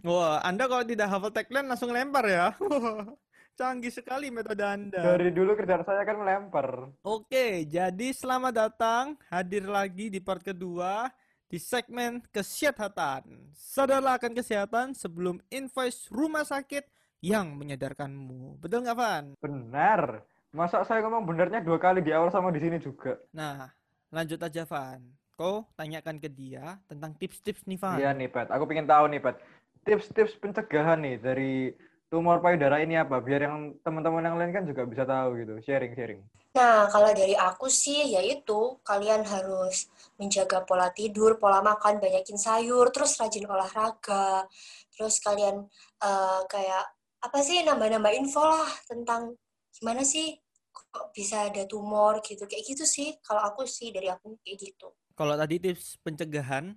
Wah, 0.04 0.44
Anda 0.44 0.68
kalau 0.68 0.84
tidak 0.88 1.12
hafal 1.12 1.32
tagline 1.32 1.68
langsung 1.68 1.92
lempar 1.92 2.28
ya. 2.28 2.52
Canggih 3.60 3.92
sekali 3.92 4.32
metode 4.32 4.64
Anda. 4.64 5.04
Dari 5.04 5.36
dulu 5.36 5.52
kerjaan 5.52 5.84
saya 5.84 6.08
kan 6.08 6.16
melempar. 6.16 6.96
Oke, 7.04 7.68
jadi 7.68 8.16
selamat 8.16 8.56
datang 8.56 9.20
hadir 9.28 9.68
lagi 9.68 10.08
di 10.08 10.24
part 10.24 10.40
kedua 10.40 11.12
di 11.52 11.60
segmen 11.60 12.24
kesehatan. 12.32 13.52
Sadarlah 13.52 14.16
akan 14.16 14.32
kesehatan 14.32 14.96
sebelum 14.96 15.44
invoice 15.52 16.08
rumah 16.08 16.48
sakit 16.48 16.88
yang 17.20 17.52
menyadarkanmu. 17.60 18.64
Betul 18.64 18.88
nggak, 18.88 18.96
Van? 18.96 19.26
Benar. 19.44 20.24
Masa 20.56 20.88
saya 20.88 21.04
ngomong 21.04 21.28
benarnya 21.28 21.60
dua 21.60 21.84
kali 21.84 22.00
di 22.00 22.16
awal 22.16 22.32
sama 22.32 22.56
di 22.56 22.64
sini 22.64 22.80
juga? 22.80 23.20
Nah, 23.36 23.68
lanjut 24.08 24.40
aja, 24.40 24.64
Van. 24.64 25.04
Kau 25.36 25.68
tanyakan 25.76 26.16
ke 26.24 26.32
dia 26.32 26.80
tentang 26.88 27.12
tips-tips 27.12 27.68
nih, 27.68 27.76
Van. 27.76 28.00
Iya 28.00 28.16
nih, 28.16 28.32
Pat. 28.32 28.56
Aku 28.56 28.64
pengen 28.64 28.88
tahu 28.88 29.12
nih, 29.12 29.20
Pat. 29.20 29.36
Tips-tips 29.84 30.40
pencegahan 30.40 31.04
nih 31.04 31.20
dari 31.20 31.76
tumor 32.10 32.42
payudara 32.42 32.82
ini 32.82 32.98
apa? 32.98 33.22
Biar 33.22 33.46
yang 33.46 33.78
teman-teman 33.86 34.26
yang 34.26 34.36
lain 34.36 34.52
kan 34.52 34.64
juga 34.66 34.84
bisa 34.90 35.06
tahu 35.06 35.38
gitu. 35.40 35.54
Sharing-sharing. 35.62 36.26
Nah, 36.58 36.90
kalau 36.90 37.14
dari 37.14 37.38
aku 37.38 37.70
sih, 37.70 38.18
yaitu 38.18 38.82
kalian 38.82 39.22
harus 39.22 39.86
menjaga 40.18 40.66
pola 40.66 40.90
tidur, 40.90 41.38
pola 41.38 41.62
makan, 41.62 42.02
banyakin 42.02 42.42
sayur, 42.42 42.90
terus 42.90 43.16
rajin 43.22 43.46
olahraga, 43.46 44.50
terus 44.98 45.22
kalian 45.22 45.70
eh, 46.02 46.42
kayak 46.50 46.84
apa 47.22 47.40
sih 47.46 47.62
nambah-nambah 47.62 48.14
info 48.18 48.42
lah 48.42 48.70
tentang 48.90 49.38
gimana 49.70 50.02
sih 50.02 50.34
kok 50.74 51.14
bisa 51.14 51.46
ada 51.54 51.70
tumor 51.70 52.26
gitu, 52.26 52.50
kayak 52.50 52.66
gitu 52.66 52.84
sih. 52.90 53.14
Kalau 53.22 53.46
aku 53.46 53.70
sih 53.70 53.94
dari 53.94 54.10
aku 54.10 54.42
kayak 54.42 54.58
gitu. 54.58 54.90
Kalau 55.14 55.38
tadi 55.38 55.62
tips 55.62 56.02
pencegahan, 56.02 56.74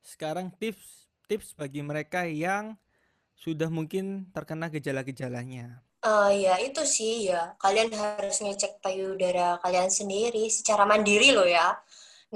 sekarang 0.00 0.48
tips 0.56 1.12
tips 1.28 1.54
bagi 1.54 1.84
mereka 1.84 2.24
yang 2.24 2.74
sudah 3.40 3.72
mungkin 3.72 4.28
terkena 4.36 4.68
gejala-gejalanya. 4.68 5.80
Eh 6.04 6.44
ya 6.44 6.60
itu 6.60 6.84
sih 6.84 7.32
ya, 7.32 7.56
kalian 7.56 7.88
harus 7.92 8.40
ngecek 8.44 8.84
payudara 8.84 9.56
kalian 9.64 9.88
sendiri 9.88 10.48
secara 10.52 10.84
mandiri 10.84 11.32
loh 11.32 11.48
ya. 11.48 11.72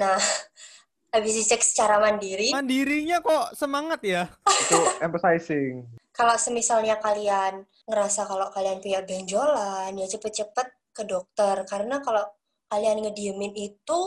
Nah, 0.00 0.16
habis 1.14 1.36
dicek 1.36 1.60
secara 1.62 2.00
mandiri, 2.00 2.50
Mandirinya 2.50 3.20
kok 3.20 3.54
semangat 3.54 4.00
ya? 4.02 4.24
Itu 4.48 4.80
emphasizing. 4.98 5.86
kalau 6.14 6.38
semisalnya 6.38 6.98
kalian 7.02 7.66
ngerasa 7.90 8.26
kalau 8.26 8.46
kalian 8.50 8.78
punya 8.78 9.02
benjolan, 9.02 9.94
ya 9.98 10.06
cepet-cepet 10.08 10.68
ke 10.94 11.02
dokter. 11.06 11.66
Karena 11.66 11.98
kalau 12.02 12.22
kalian 12.70 13.02
ngediemin 13.02 13.50
itu, 13.58 14.00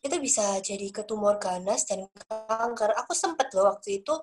itu 0.00 0.16
bisa 0.18 0.58
jadi 0.64 0.88
ke 0.88 1.04
tumor 1.04 1.36
ganas 1.36 1.84
dan 1.84 2.08
kanker. 2.24 2.96
Aku 3.04 3.12
sempet 3.12 3.52
loh 3.52 3.68
waktu 3.68 4.00
itu, 4.00 4.14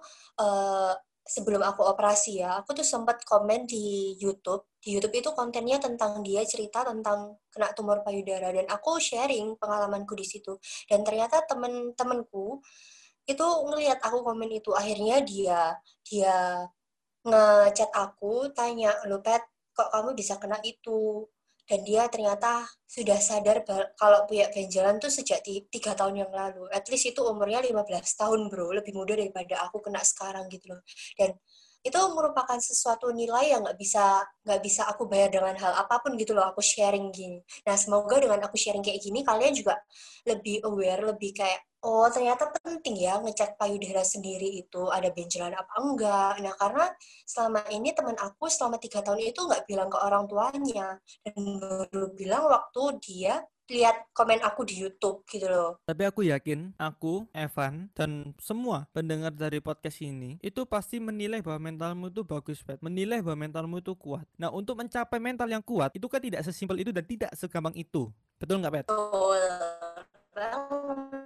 eh, 0.41 0.93
sebelum 1.29 1.61
aku 1.61 1.85
operasi 1.85 2.41
ya, 2.41 2.57
aku 2.59 2.73
tuh 2.81 2.87
sempat 2.87 3.21
komen 3.21 3.69
di 3.69 4.17
YouTube. 4.17 4.65
Di 4.81 4.97
YouTube 4.97 5.13
itu 5.21 5.29
kontennya 5.37 5.77
tentang 5.77 6.25
dia 6.25 6.41
cerita 6.43 6.81
tentang 6.81 7.37
kena 7.53 7.69
tumor 7.77 8.01
payudara. 8.01 8.49
Dan 8.49 8.65
aku 8.65 8.97
sharing 8.97 9.53
pengalamanku 9.61 10.17
di 10.17 10.25
situ. 10.25 10.57
Dan 10.89 11.05
ternyata 11.05 11.45
temen-temenku 11.45 12.57
itu 13.29 13.45
ngelihat 13.45 14.01
aku 14.01 14.25
komen 14.25 14.49
itu. 14.49 14.73
Akhirnya 14.73 15.21
dia 15.21 15.77
dia 16.01 16.65
ngechat 17.21 17.93
aku 17.93 18.49
tanya 18.57 18.95
lo 19.05 19.21
pet 19.21 19.43
kok 19.75 19.91
kamu 19.93 20.17
bisa 20.17 20.41
kena 20.41 20.57
itu 20.65 21.29
dan 21.69 21.79
dia 21.85 22.03
ternyata 22.09 22.65
sudah 22.89 23.19
sadar 23.21 23.61
kalau 24.01 24.25
punya 24.25 24.49
benjolan 24.49 24.97
tuh 24.97 25.13
sejak 25.13 25.39
ti- 25.45 25.69
tiga 25.69 25.93
tahun 25.93 26.25
yang 26.25 26.31
lalu. 26.33 26.65
At 26.73 26.89
least 26.89 27.05
itu 27.13 27.21
umurnya 27.21 27.61
15 27.61 28.17
tahun 28.17 28.49
bro. 28.49 28.73
Lebih 28.73 28.93
muda 28.97 29.13
daripada 29.13 29.55
aku 29.69 29.77
kena 29.85 30.01
sekarang 30.01 30.49
gitu 30.49 30.73
loh. 30.73 30.81
Dan 31.13 31.37
itu 31.79 31.99
merupakan 32.11 32.59
sesuatu 32.59 33.07
nilai 33.15 33.55
yang 33.55 33.63
nggak 33.63 33.79
bisa 33.79 34.23
nggak 34.43 34.61
bisa 34.63 34.83
aku 34.91 35.07
bayar 35.07 35.31
dengan 35.31 35.55
hal 35.55 35.73
apa 35.79 36.03
pun 36.03 36.19
gitu 36.19 36.35
loh 36.35 36.51
aku 36.51 36.59
sharing 36.59 37.07
gini. 37.15 37.39
Nah 37.63 37.75
semoga 37.79 38.19
dengan 38.19 38.39
aku 38.43 38.59
sharing 38.59 38.83
kayak 38.83 38.99
gini 38.99 39.23
kalian 39.23 39.55
juga 39.55 39.79
lebih 40.27 40.59
aware 40.67 41.01
lebih 41.07 41.31
kayak 41.31 41.63
oh 41.87 42.11
ternyata 42.11 42.51
penting 42.59 42.99
ya 42.99 43.23
ngecek 43.23 43.55
payudara 43.55 44.03
sendiri 44.03 44.59
itu 44.59 44.91
ada 44.91 45.07
benjolan 45.15 45.55
apa 45.55 45.73
enggak. 45.79 46.33
Nah 46.43 46.53
karena 46.59 46.85
selama 47.23 47.61
ini 47.71 47.95
teman 47.95 48.17
aku 48.19 48.51
selama 48.51 48.75
tiga 48.83 48.99
tahun 48.99 49.23
itu 49.23 49.39
nggak 49.39 49.63
bilang 49.63 49.87
ke 49.87 49.97
orang 50.03 50.27
tuanya. 50.27 50.99
Dan 51.23 51.63
baru 51.63 52.11
bilang 52.11 52.43
waktu 52.51 52.81
dia 52.99 53.39
lihat 53.69 54.09
komen 54.11 54.41
aku 54.41 54.65
di 54.65 54.75
YouTube 54.81 55.23
gitu 55.29 55.45
loh. 55.45 55.79
Tapi 55.85 56.03
aku 56.09 56.25
yakin 56.25 56.73
aku, 56.75 57.29
Evan, 57.31 57.93
dan 57.93 58.33
semua 58.41 58.89
pendengar 58.91 59.31
dari 59.31 59.61
podcast 59.61 60.01
ini 60.01 60.41
itu 60.41 60.65
pasti 60.65 60.97
menilai 60.97 61.39
bahwa 61.45 61.71
mentalmu 61.71 62.09
itu 62.09 62.25
bagus, 62.25 62.59
Pet. 62.65 62.81
Menilai 62.81 63.21
bahwa 63.21 63.47
mentalmu 63.47 63.79
itu 63.79 63.93
kuat. 63.95 64.25
Nah, 64.35 64.49
untuk 64.49 64.75
mencapai 64.81 65.21
mental 65.21 65.47
yang 65.47 65.63
kuat 65.63 65.93
itu 65.93 66.09
kan 66.09 66.19
tidak 66.19 66.41
sesimpel 66.43 66.81
itu 66.81 66.89
dan 66.89 67.05
tidak 67.05 67.31
segampang 67.37 67.77
itu. 67.77 68.09
Betul 68.41 68.59
nggak, 68.59 68.73
Pet? 68.73 68.85
Betul 68.89 69.41
banget. 70.33 71.18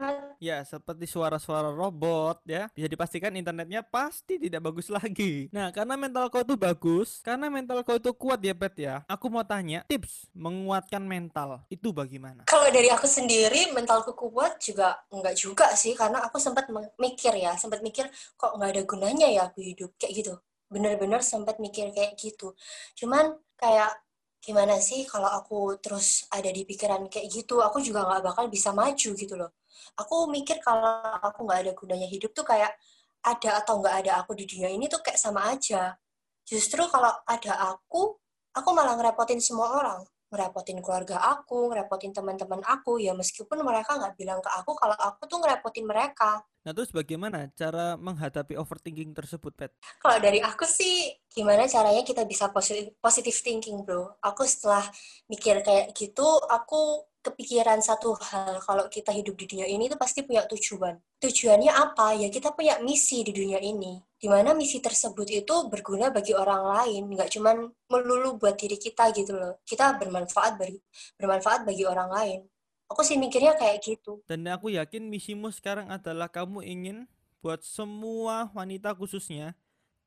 Ya, 0.43 0.59
seperti 0.67 1.07
suara-suara 1.07 1.71
robot 1.71 2.43
ya. 2.43 2.67
Bisa 2.75 2.91
dipastikan 2.91 3.31
internetnya 3.31 3.79
pasti 3.79 4.35
tidak 4.35 4.59
bagus 4.67 4.91
lagi. 4.91 5.47
Nah, 5.55 5.71
karena 5.71 5.95
mental 5.95 6.27
kau 6.27 6.43
itu 6.43 6.59
bagus, 6.59 7.23
karena 7.23 7.47
mental 7.47 7.79
kau 7.87 7.95
itu 7.95 8.11
kuat 8.11 8.43
ya, 8.43 8.51
Pet 8.51 8.75
ya. 8.75 8.95
Aku 9.07 9.31
mau 9.31 9.47
tanya, 9.47 9.87
tips 9.87 10.27
menguatkan 10.35 10.99
mental 10.99 11.63
itu 11.71 11.95
bagaimana? 11.95 12.43
Kalau 12.43 12.67
dari 12.67 12.91
aku 12.91 13.07
sendiri 13.07 13.71
mentalku 13.71 14.11
kuat 14.19 14.59
juga 14.59 14.99
enggak 15.07 15.39
juga 15.39 15.71
sih 15.79 15.95
karena 15.95 16.19
aku 16.27 16.35
sempat 16.43 16.67
mikir 16.99 17.39
ya, 17.39 17.55
sempat 17.55 17.79
mikir 17.79 18.11
kok 18.35 18.59
nggak 18.59 18.69
ada 18.75 18.83
gunanya 18.83 19.27
ya 19.31 19.47
aku 19.47 19.63
hidup 19.63 19.95
kayak 19.95 20.11
gitu. 20.11 20.33
Bener-bener 20.67 21.23
sempat 21.23 21.55
mikir 21.63 21.95
kayak 21.95 22.19
gitu. 22.19 22.51
Cuman 22.99 23.31
kayak 23.55 23.95
gimana 24.43 24.75
sih 24.83 25.07
kalau 25.07 25.29
aku 25.31 25.79
terus 25.79 26.27
ada 26.29 26.49
di 26.51 26.67
pikiran 26.67 27.07
kayak 27.07 27.27
gitu, 27.31 27.63
aku 27.63 27.79
juga 27.79 28.03
nggak 28.03 28.21
bakal 28.27 28.45
bisa 28.51 28.75
maju 28.75 29.09
gitu 29.15 29.33
loh. 29.39 29.51
Aku 29.95 30.27
mikir 30.27 30.59
kalau 30.59 30.99
aku 31.23 31.47
nggak 31.47 31.59
ada 31.63 31.71
gunanya 31.71 32.07
hidup 32.11 32.35
tuh 32.35 32.43
kayak 32.43 32.75
ada 33.23 33.63
atau 33.63 33.79
nggak 33.79 33.95
ada 34.05 34.11
aku 34.21 34.35
di 34.35 34.43
dunia 34.43 34.69
ini 34.69 34.91
tuh 34.91 34.99
kayak 34.99 35.19
sama 35.19 35.55
aja. 35.55 35.95
Justru 36.43 36.83
kalau 36.91 37.11
ada 37.23 37.53
aku, 37.71 38.19
aku 38.51 38.69
malah 38.75 38.99
ngerepotin 38.99 39.39
semua 39.39 39.79
orang 39.79 40.03
ngerepotin 40.33 40.81
keluarga 40.81 41.21
aku, 41.21 41.69
ngerepotin 41.69 42.09
teman-teman 42.09 42.65
aku, 42.65 42.97
ya 42.97 43.13
meskipun 43.13 43.61
mereka 43.61 44.01
nggak 44.01 44.17
bilang 44.17 44.41
ke 44.41 44.49
aku 44.49 44.73
kalau 44.73 44.97
aku 44.97 45.29
tuh 45.29 45.37
ngerepotin 45.37 45.85
mereka. 45.85 46.41
Nah, 46.63 46.71
terus 46.71 46.95
bagaimana 46.95 47.51
cara 47.59 47.99
menghadapi 47.99 48.55
overthinking 48.55 49.11
tersebut, 49.11 49.51
Pet? 49.51 49.75
Kalau 49.99 50.15
dari 50.23 50.39
aku 50.39 50.63
sih, 50.63 51.11
gimana 51.27 51.67
caranya 51.67 52.07
kita 52.07 52.23
bisa 52.23 52.47
positive, 52.55 52.95
positive 53.03 53.35
thinking, 53.35 53.83
bro? 53.83 54.15
Aku 54.23 54.47
setelah 54.47 54.87
mikir 55.27 55.59
kayak 55.59 55.91
gitu, 55.91 56.23
aku 56.47 57.03
kepikiran 57.19 57.83
satu 57.83 58.15
hal, 58.15 58.63
kalau 58.63 58.87
kita 58.87 59.11
hidup 59.11 59.35
di 59.39 59.47
dunia 59.47 59.67
ini 59.67 59.91
tuh 59.91 59.99
pasti 59.99 60.23
punya 60.23 60.47
tujuan. 60.47 60.95
Tujuannya 61.19 61.71
apa? 61.71 62.15
Ya 62.15 62.31
kita 62.31 62.55
punya 62.55 62.79
misi 62.79 63.27
di 63.27 63.35
dunia 63.35 63.59
ini. 63.59 63.99
Di 64.15 64.31
mana 64.31 64.55
misi 64.55 64.79
tersebut 64.79 65.27
itu 65.31 65.67
berguna 65.67 66.15
bagi 66.15 66.31
orang 66.31 66.63
lain, 66.63 67.11
nggak 67.11 67.27
cuman 67.27 67.67
melulu 67.91 68.39
buat 68.39 68.55
diri 68.55 68.79
kita 68.79 69.11
gitu 69.11 69.35
loh. 69.35 69.59
Kita 69.67 69.99
bermanfaat 69.99 70.55
bagi, 70.55 70.79
bermanfaat 71.19 71.67
bagi 71.67 71.83
orang 71.83 72.07
lain. 72.11 72.39
Aku 72.93 73.01
sih 73.01 73.17
mikirnya 73.17 73.57
kayak 73.57 73.81
gitu. 73.81 74.21
Dan 74.29 74.45
aku 74.45 74.69
yakin 74.69 75.09
misimu 75.09 75.49
sekarang 75.49 75.89
adalah 75.89 76.29
kamu 76.29 76.61
ingin 76.61 77.09
buat 77.41 77.65
semua 77.65 78.53
wanita 78.53 78.93
khususnya 78.93 79.57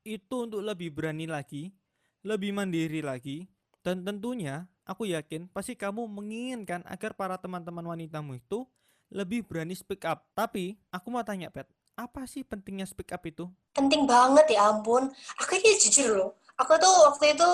itu 0.07 0.47
untuk 0.47 0.63
lebih 0.63 0.95
berani 0.95 1.27
lagi, 1.27 1.75
lebih 2.23 2.55
mandiri 2.55 3.03
lagi, 3.03 3.51
dan 3.83 4.07
tentunya 4.07 4.71
aku 4.87 5.11
yakin 5.11 5.51
pasti 5.51 5.75
kamu 5.75 6.07
menginginkan 6.07 6.87
agar 6.87 7.19
para 7.19 7.35
teman-teman 7.43 7.83
wanitamu 7.83 8.39
itu 8.39 8.63
lebih 9.11 9.43
berani 9.43 9.75
speak 9.75 10.07
up. 10.07 10.23
Tapi 10.31 10.79
aku 10.95 11.11
mau 11.11 11.27
tanya, 11.27 11.51
Pet, 11.51 11.67
apa 11.99 12.23
sih 12.31 12.47
pentingnya 12.47 12.87
speak 12.87 13.11
up 13.11 13.27
itu? 13.27 13.51
Penting 13.75 14.07
banget 14.07 14.47
ya 14.55 14.71
ampun. 14.71 15.11
Aku 15.43 15.59
ini 15.59 15.75
jujur 15.83 16.15
loh. 16.15 16.31
Aku 16.55 16.79
tuh 16.79 16.95
waktu 17.11 17.35
itu 17.35 17.51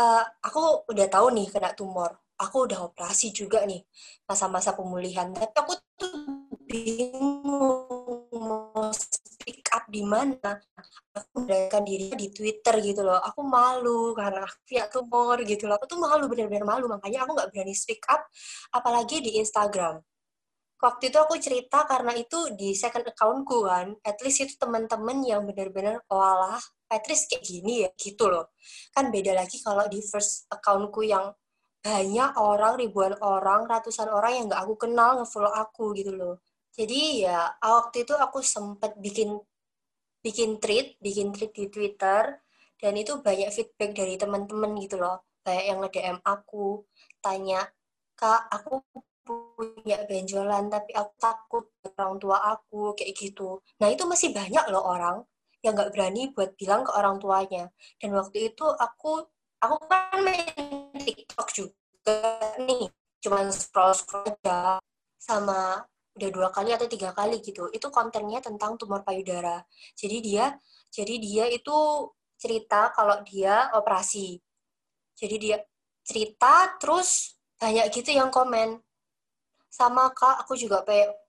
uh, 0.00 0.24
aku 0.40 0.88
udah 0.88 1.06
tahu 1.12 1.28
nih 1.36 1.46
kena 1.52 1.76
tumor. 1.76 2.16
Aku 2.36 2.68
udah 2.68 2.84
operasi 2.92 3.32
juga 3.32 3.64
nih 3.64 3.80
masa-masa 4.28 4.76
pemulihan. 4.76 5.32
Tapi 5.32 5.56
aku 5.56 5.72
tuh 5.96 6.14
bingung 6.68 8.28
mau 8.36 8.92
speak 8.92 9.72
up 9.72 9.88
di 9.88 10.04
mana. 10.04 10.60
Aku 11.16 11.44
mendapatkan 11.44 11.82
diri 11.84 12.12
di 12.12 12.28
Twitter 12.32 12.76
gitu 12.84 13.00
loh. 13.06 13.20
Aku 13.24 13.40
malu 13.40 14.12
karena 14.12 14.44
aku 14.44 14.56
punya 14.68 14.84
tumor 14.92 15.38
gitu 15.48 15.64
loh. 15.64 15.80
Aku 15.80 15.86
tuh 15.88 15.98
malu 16.00 16.28
bener-bener 16.28 16.64
malu. 16.68 16.84
Makanya 16.92 17.24
aku 17.24 17.30
nggak 17.36 17.48
berani 17.52 17.72
speak 17.72 18.04
up, 18.12 18.28
apalagi 18.76 19.24
di 19.24 19.40
Instagram 19.40 20.04
waktu 20.76 21.08
itu 21.08 21.18
aku 21.18 21.34
cerita 21.40 21.88
karena 21.88 22.12
itu 22.12 22.52
di 22.52 22.76
second 22.76 23.08
accountku 23.08 23.64
kan 23.64 23.96
at 24.04 24.20
least 24.20 24.44
itu 24.44 24.54
teman-teman 24.60 25.24
yang 25.24 25.42
benar-benar 25.48 26.04
walah 26.06 26.60
Patrice 26.84 27.26
kayak 27.32 27.42
gini 27.42 27.82
ya 27.82 27.90
gitu 27.96 28.28
loh 28.28 28.52
kan 28.92 29.08
beda 29.08 29.32
lagi 29.32 29.58
kalau 29.64 29.88
di 29.88 30.04
first 30.04 30.44
accountku 30.52 31.00
yang 31.00 31.32
banyak 31.86 32.30
orang 32.34 32.74
ribuan 32.82 33.14
orang 33.22 33.70
ratusan 33.70 34.10
orang 34.10 34.32
yang 34.34 34.44
nggak 34.50 34.62
aku 34.66 34.74
kenal 34.74 35.22
ngefollow 35.22 35.54
aku 35.54 35.94
gitu 35.94 36.10
loh. 36.18 36.34
Jadi 36.74 37.22
ya 37.22 37.54
waktu 37.62 38.02
itu 38.02 38.14
aku 38.18 38.42
sempet 38.42 38.98
bikin 38.98 39.38
bikin 40.18 40.58
tweet 40.58 40.98
bikin 40.98 41.30
tweet 41.30 41.54
di 41.54 41.70
Twitter 41.70 42.42
dan 42.82 42.92
itu 42.98 43.22
banyak 43.22 43.54
feedback 43.54 43.94
dari 43.94 44.18
teman-teman 44.18 44.74
gitu 44.82 44.98
loh. 44.98 45.22
Kayak 45.46 45.64
yang 45.70 45.78
nge-DM 45.86 46.18
aku 46.26 46.82
tanya 47.22 47.62
kak 48.18 48.50
aku 48.50 48.82
punya 49.22 50.02
benjolan 50.10 50.66
tapi 50.66 50.90
aku 50.90 51.12
takut 51.22 51.64
orang 52.02 52.18
tua 52.18 52.38
aku 52.50 52.98
kayak 52.98 53.14
gitu. 53.14 53.62
Nah 53.78 53.94
itu 53.94 54.02
masih 54.10 54.34
banyak 54.34 54.64
loh 54.74 54.82
orang 54.82 55.22
yang 55.62 55.78
nggak 55.78 55.94
berani 55.94 56.34
buat 56.34 56.50
bilang 56.58 56.82
ke 56.82 56.90
orang 56.98 57.22
tuanya. 57.22 57.70
Dan 58.02 58.10
waktu 58.18 58.50
itu 58.50 58.66
aku 58.66 59.22
aku 59.60 59.76
kan 59.88 60.20
main 60.22 60.46
TikTok 60.96 61.48
juga 61.52 62.18
nih 62.60 62.90
cuman 63.20 63.50
scroll 63.50 63.96
scroll 63.96 64.28
aja 64.28 64.78
sama 65.16 65.82
udah 66.16 66.30
dua 66.32 66.48
kali 66.48 66.72
atau 66.72 66.88
tiga 66.88 67.12
kali 67.12 67.44
gitu. 67.44 67.68
Itu 67.70 67.92
kontennya 67.92 68.40
tentang 68.40 68.80
tumor 68.80 69.04
payudara. 69.04 69.60
Jadi 69.92 70.16
dia 70.24 70.56
jadi 70.88 71.14
dia 71.20 71.44
itu 71.52 71.76
cerita 72.40 72.92
kalau 72.96 73.20
dia 73.24 73.68
operasi. 73.76 74.40
Jadi 75.16 75.36
dia 75.36 75.56
cerita 76.06 76.76
terus 76.80 77.36
banyak 77.60 77.92
gitu 77.92 78.16
yang 78.16 78.32
komen. 78.32 78.80
Sama 79.68 80.08
kak 80.16 80.46
aku 80.46 80.56
juga 80.56 80.80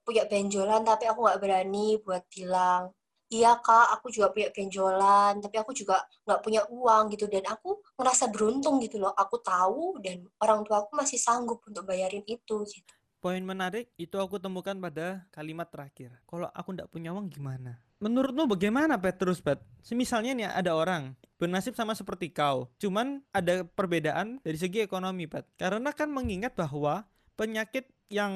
punya 0.04 0.24
benjolan 0.24 0.80
tapi 0.88 1.04
aku 1.04 1.20
nggak 1.20 1.40
berani 1.40 2.00
buat 2.00 2.24
bilang 2.32 2.96
iya 3.28 3.56
kak 3.60 4.00
aku 4.00 4.08
juga 4.12 4.32
punya 4.32 4.48
benjolan 4.52 5.40
tapi 5.40 5.56
aku 5.60 5.72
juga 5.76 6.00
nggak 6.24 6.40
punya 6.40 6.62
uang 6.68 7.12
gitu 7.12 7.28
dan 7.28 7.44
aku 7.48 7.80
ngerasa 7.96 8.32
beruntung 8.32 8.80
gitu 8.80 9.00
loh 9.00 9.12
aku 9.12 9.40
tahu 9.40 10.00
dan 10.00 10.24
orang 10.40 10.64
tua 10.64 10.84
aku 10.84 10.96
masih 10.96 11.20
sanggup 11.20 11.60
untuk 11.64 11.84
bayarin 11.84 12.24
itu 12.24 12.56
gitu 12.68 12.92
Poin 13.18 13.42
menarik 13.42 13.90
itu 13.98 14.14
aku 14.14 14.38
temukan 14.38 14.78
pada 14.78 15.26
kalimat 15.34 15.66
terakhir. 15.66 16.14
Kalau 16.22 16.46
aku 16.54 16.70
nggak 16.70 16.86
punya 16.86 17.10
uang 17.10 17.26
gimana? 17.26 17.74
Menurutmu 17.98 18.46
bagaimana 18.46 18.94
Petrus 18.94 19.42
Pet? 19.42 19.58
Semisalnya 19.82 20.38
nih 20.38 20.46
ada 20.46 20.78
orang 20.78 21.18
bernasib 21.34 21.74
sama 21.74 21.98
seperti 21.98 22.30
kau, 22.30 22.70
cuman 22.78 23.18
ada 23.34 23.66
perbedaan 23.66 24.38
dari 24.46 24.54
segi 24.54 24.86
ekonomi 24.86 25.26
Pet. 25.26 25.42
Karena 25.58 25.90
kan 25.90 26.14
mengingat 26.14 26.54
bahwa 26.54 27.10
penyakit 27.34 27.90
yang 28.06 28.34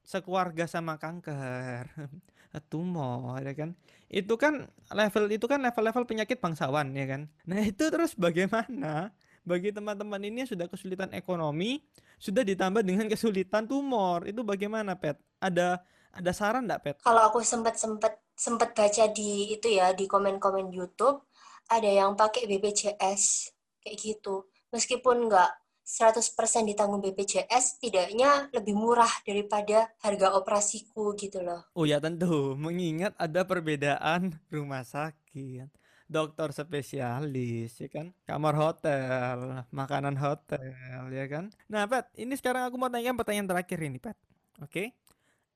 sekeluarga 0.00 0.64
sama 0.64 0.96
kanker, 0.96 1.92
tumor 2.60 3.40
ya 3.40 3.56
kan. 3.56 3.72
Itu 4.12 4.36
kan 4.36 4.68
level 4.92 5.32
itu 5.32 5.48
kan 5.48 5.64
level-level 5.64 6.04
penyakit 6.04 6.36
bangsawan 6.42 6.92
ya 6.92 7.06
kan. 7.08 7.22
Nah, 7.48 7.64
itu 7.70 7.88
terus 7.88 8.12
bagaimana 8.12 9.14
bagi 9.42 9.72
teman-teman 9.74 10.22
ini 10.22 10.44
yang 10.44 10.50
sudah 10.50 10.66
kesulitan 10.70 11.10
ekonomi, 11.16 11.82
sudah 12.20 12.44
ditambah 12.46 12.84
dengan 12.84 13.08
kesulitan 13.10 13.66
tumor. 13.66 14.28
Itu 14.28 14.46
bagaimana, 14.46 14.94
Pet? 14.94 15.18
Ada 15.42 15.82
ada 16.12 16.30
saran 16.36 16.68
enggak, 16.68 16.80
Pet? 16.84 16.96
Kalau 17.02 17.22
aku 17.24 17.40
sempat 17.40 17.80
sempat 17.80 18.20
sempat 18.36 18.76
baca 18.76 19.04
di 19.10 19.54
itu 19.54 19.66
ya 19.72 19.96
di 19.96 20.04
komen-komen 20.04 20.68
YouTube 20.72 21.24
ada 21.72 21.88
yang 21.88 22.12
pakai 22.18 22.44
BPJS 22.44 23.54
kayak 23.80 23.96
gitu. 23.96 24.44
Meskipun 24.72 25.28
nggak 25.28 25.50
100% 25.92 26.32
ditanggung 26.64 27.04
BPJS, 27.04 27.76
tidaknya 27.76 28.48
lebih 28.56 28.72
murah 28.72 29.12
daripada 29.28 29.92
harga 30.00 30.32
operasiku 30.40 31.12
gitu 31.20 31.44
loh. 31.44 31.68
Oh 31.76 31.84
ya 31.84 32.00
tentu, 32.00 32.56
mengingat 32.56 33.12
ada 33.20 33.44
perbedaan 33.44 34.40
rumah 34.48 34.88
sakit, 34.88 35.68
dokter 36.08 36.48
spesialis, 36.56 37.76
ya 37.76 37.92
kan, 37.92 38.16
kamar 38.24 38.56
hotel, 38.56 39.68
makanan 39.68 40.16
hotel, 40.16 41.12
ya 41.12 41.28
kan. 41.28 41.52
Nah, 41.68 41.84
Pet, 41.84 42.08
ini 42.16 42.32
sekarang 42.40 42.72
aku 42.72 42.80
mau 42.80 42.88
tanya 42.88 43.12
pertanyaan 43.12 43.52
terakhir 43.52 43.76
ini, 43.84 44.00
Pet. 44.00 44.16
Oke? 44.64 44.96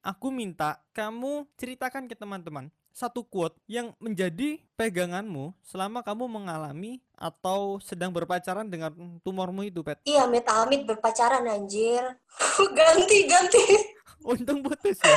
Aku 0.05 0.29
minta 0.29 0.85
kamu 0.93 1.49
ceritakan 1.57 2.13
ke 2.13 2.15
teman-teman 2.15 2.69
satu 2.97 3.21
quote 3.29 3.53
yang 3.69 3.93
menjadi 4.01 4.57
peganganmu 4.73 5.53
selama 5.61 6.01
kamu 6.01 6.33
mengalami 6.33 7.05
atau 7.13 7.77
sedang 7.85 8.09
berpacaran 8.09 8.65
dengan 8.65 8.89
tumormu 9.21 9.69
itu, 9.69 9.85
Pet? 9.85 10.01
Iya, 10.09 10.25
amit-amit 10.25 10.89
berpacaran 10.89 11.45
anjir. 11.45 12.01
ganti, 12.79 13.19
ganti. 13.29 13.65
Untung 14.33 14.65
putus 14.65 14.97
ya. 15.05 15.17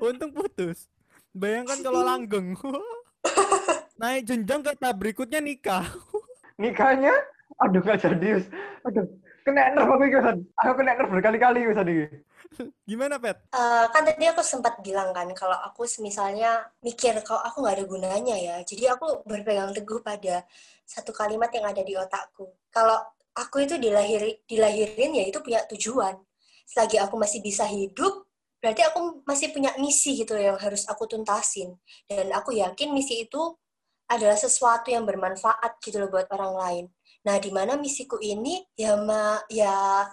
Untung 0.00 0.32
putus. 0.32 0.88
Bayangkan 1.36 1.84
kalau 1.84 2.00
langgeng. 2.08 2.56
Naik 4.00 4.24
jenjang 4.24 4.64
ke 4.64 4.72
tahap 4.80 4.96
berikutnya 4.96 5.44
nikah. 5.44 5.84
Nikahnya? 6.56 7.12
Aduh 7.60 7.84
gak 7.84 8.00
jadi. 8.00 8.48
Aduh, 8.88 9.04
kena 9.50 9.74
nerf 9.74 9.90
aku 9.90 10.04
iki, 10.06 10.18
San. 10.22 10.38
Aku 10.62 10.72
kena 10.78 10.94
nerf 10.94 11.10
berkali-kali 11.10 11.58
Yus 11.66 11.74
tadi. 11.74 11.94
Gimana, 12.90 13.18
Pet? 13.18 13.36
Eh, 13.50 13.84
kan 13.90 14.02
tadi 14.06 14.24
aku 14.30 14.42
sempat 14.46 14.78
bilang 14.78 15.10
kan 15.10 15.26
kalau 15.34 15.58
aku 15.66 15.90
misalnya 15.98 16.70
mikir 16.86 17.18
kalau 17.26 17.42
aku 17.42 17.66
nggak 17.66 17.76
ada 17.82 17.86
gunanya 17.86 18.36
ya 18.38 18.56
jadi 18.62 18.94
aku 18.94 19.26
berpegang 19.26 19.74
teguh 19.74 20.02
pada 20.02 20.46
satu 20.86 21.14
kalimat 21.14 21.50
yang 21.54 21.66
ada 21.70 21.82
di 21.86 21.94
otakku 21.94 22.50
kalau 22.74 22.98
aku 23.38 23.62
itu 23.62 23.78
dilahiri 23.78 24.42
dilahirin 24.44 25.14
ya 25.14 25.24
itu 25.30 25.38
punya 25.38 25.62
tujuan 25.70 26.18
selagi 26.66 26.98
aku 26.98 27.14
masih 27.14 27.38
bisa 27.42 27.66
hidup 27.66 28.26
berarti 28.60 28.82
aku 28.84 29.24
masih 29.24 29.54
punya 29.54 29.72
misi 29.80 30.20
gitu 30.20 30.36
yang 30.36 30.58
harus 30.58 30.84
aku 30.90 31.06
tuntasin 31.08 31.78
dan 32.10 32.28
aku 32.34 32.52
yakin 32.52 32.92
misi 32.92 33.24
itu 33.24 33.40
adalah 34.10 34.34
sesuatu 34.34 34.90
yang 34.90 35.06
bermanfaat 35.06 35.78
gitu 35.80 36.02
loh 36.02 36.10
buat 36.10 36.26
orang 36.34 36.52
lain 36.58 36.84
nah 37.20 37.36
di 37.36 37.50
mana 37.52 37.76
misiku 37.76 38.16
ini 38.18 38.64
ya 38.74 38.96
ma 38.96 39.40
ya 39.52 40.08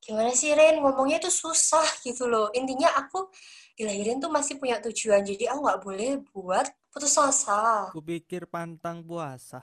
gimana 0.00 0.32
sih 0.32 0.56
Ren 0.56 0.80
ngomongnya 0.80 1.20
tuh 1.20 1.28
susah 1.32 1.84
gitu 2.00 2.24
loh 2.24 2.48
intinya 2.56 2.88
aku 2.96 3.28
dilahirin 3.76 4.18
tuh 4.18 4.32
masih 4.32 4.56
punya 4.56 4.80
tujuan 4.80 5.20
jadi 5.22 5.52
aku 5.52 5.58
nggak 5.62 5.80
boleh 5.84 6.10
buat 6.32 6.66
putus 6.88 7.14
asa 7.20 7.92
Aku 7.92 8.00
pikir 8.02 8.48
pantang 8.48 9.04
puasa. 9.04 9.60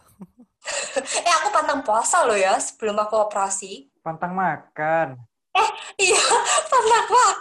eh 1.28 1.34
aku 1.42 1.50
pantang 1.52 1.82
puasa 1.84 2.24
loh 2.24 2.38
ya 2.38 2.56
sebelum 2.62 2.96
aku 3.02 3.18
operasi 3.28 3.90
Pantang 4.06 4.38
makan. 4.38 5.18
iya 5.98 6.22
pantang 6.72 7.08
makan 7.10 7.36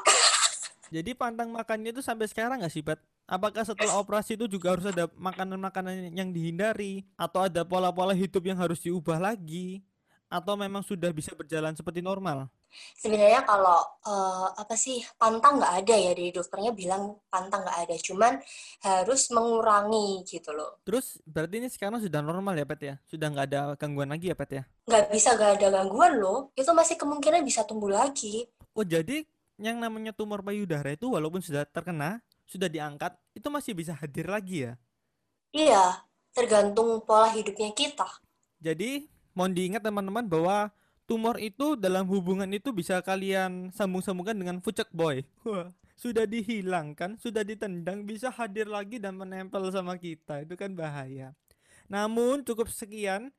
Jadi 0.95 1.11
pantang 1.15 1.51
makannya 1.53 1.91
itu 1.91 2.01
sampai 2.03 2.27
sekarang 2.31 2.63
nggak 2.63 2.71
sih, 2.73 2.83
Pet? 2.83 2.99
Apakah 3.25 3.65
setelah 3.65 3.97
operasi 3.97 4.37
itu 4.37 4.45
juga 4.45 4.77
harus 4.77 4.85
ada 4.85 5.09
makanan-makanan 5.17 6.13
yang 6.13 6.29
dihindari? 6.29 7.09
Atau 7.17 7.49
ada 7.49 7.65
pola-pola 7.65 8.13
hidup 8.13 8.45
yang 8.45 8.61
harus 8.61 8.85
diubah 8.85 9.17
lagi? 9.17 9.81
Atau 10.29 10.61
memang 10.61 10.85
sudah 10.85 11.09
bisa 11.09 11.33
berjalan 11.33 11.73
seperti 11.73 12.05
normal? 12.05 12.53
sebenarnya 12.99 13.47
kalau 13.47 13.79
eh, 14.03 14.49
apa 14.59 14.75
sih 14.75 14.99
pantang 15.15 15.63
nggak 15.63 15.75
ada 15.85 15.95
ya 15.95 16.11
dari 16.15 16.35
dokternya 16.35 16.75
bilang 16.75 17.19
pantang 17.31 17.63
nggak 17.63 17.79
ada. 17.87 17.95
Cuman 18.03 18.33
harus 18.83 19.23
mengurangi 19.31 20.27
gitu 20.27 20.51
loh. 20.51 20.83
Terus 20.83 21.23
berarti 21.23 21.63
ini 21.63 21.69
sekarang 21.71 22.03
sudah 22.03 22.21
normal 22.21 22.59
ya, 22.59 22.67
Pet 22.67 22.81
ya? 22.83 22.95
Sudah 23.07 23.31
nggak 23.31 23.47
ada 23.51 23.61
gangguan 23.79 24.11
lagi 24.11 24.31
ya, 24.31 24.37
Pet 24.37 24.51
ya? 24.51 24.63
nggak 24.85 25.05
bisa 25.09 25.39
nggak 25.39 25.53
ada 25.61 25.67
gangguan 25.81 26.13
loh. 26.21 26.51
Itu 26.59 26.71
masih 26.75 26.99
kemungkinan 26.99 27.41
bisa 27.47 27.65
tumbuh 27.65 27.91
lagi. 27.91 28.45
Oh, 28.75 28.83
jadi 28.83 29.25
yang 29.55 29.79
namanya 29.79 30.11
tumor 30.11 30.43
payudara 30.43 30.91
itu 30.91 31.07
walaupun 31.15 31.39
sudah 31.39 31.63
terkena, 31.63 32.19
sudah 32.55 32.71
diangkat, 32.71 33.13
itu 33.35 33.49
masih 33.51 33.73
bisa 33.75 33.93
hadir 33.93 34.31
lagi 34.31 34.71
ya? 34.71 34.75
iya 35.55 36.03
tergantung 36.35 36.99
pola 37.07 37.31
hidupnya 37.31 37.71
kita 37.71 38.11
Jadi, 38.59 39.07
mohon 39.37 39.53
diingat 39.53 39.85
teman-teman 39.85 40.25
bahwa 40.25 40.73
tumor 41.05 41.37
itu 41.37 41.77
dalam 41.77 42.09
hubungan 42.09 42.49
itu 42.49 42.73
bisa 42.73 42.99
kalian 43.05 43.69
sambung-sambungkan 43.77 44.35
dengan 44.35 44.57
fucek 44.65 44.89
boy. 44.89 45.21
Wah, 45.45 45.69
sudah 45.95 46.25
dihilangkan, 46.25 47.21
sudah 47.21 47.45
ditendang, 47.45 48.09
bisa 48.09 48.33
hadir 48.33 48.67
lagi 48.67 48.97
dan 48.97 49.15
menempel 49.15 49.69
sama 49.69 50.01
kita. 50.01 50.43
Itu 50.43 50.57
kan 50.57 50.73
bahaya. 50.73 51.37
Namun, 51.87 52.41
cukup 52.43 52.73
sekian 52.73 53.31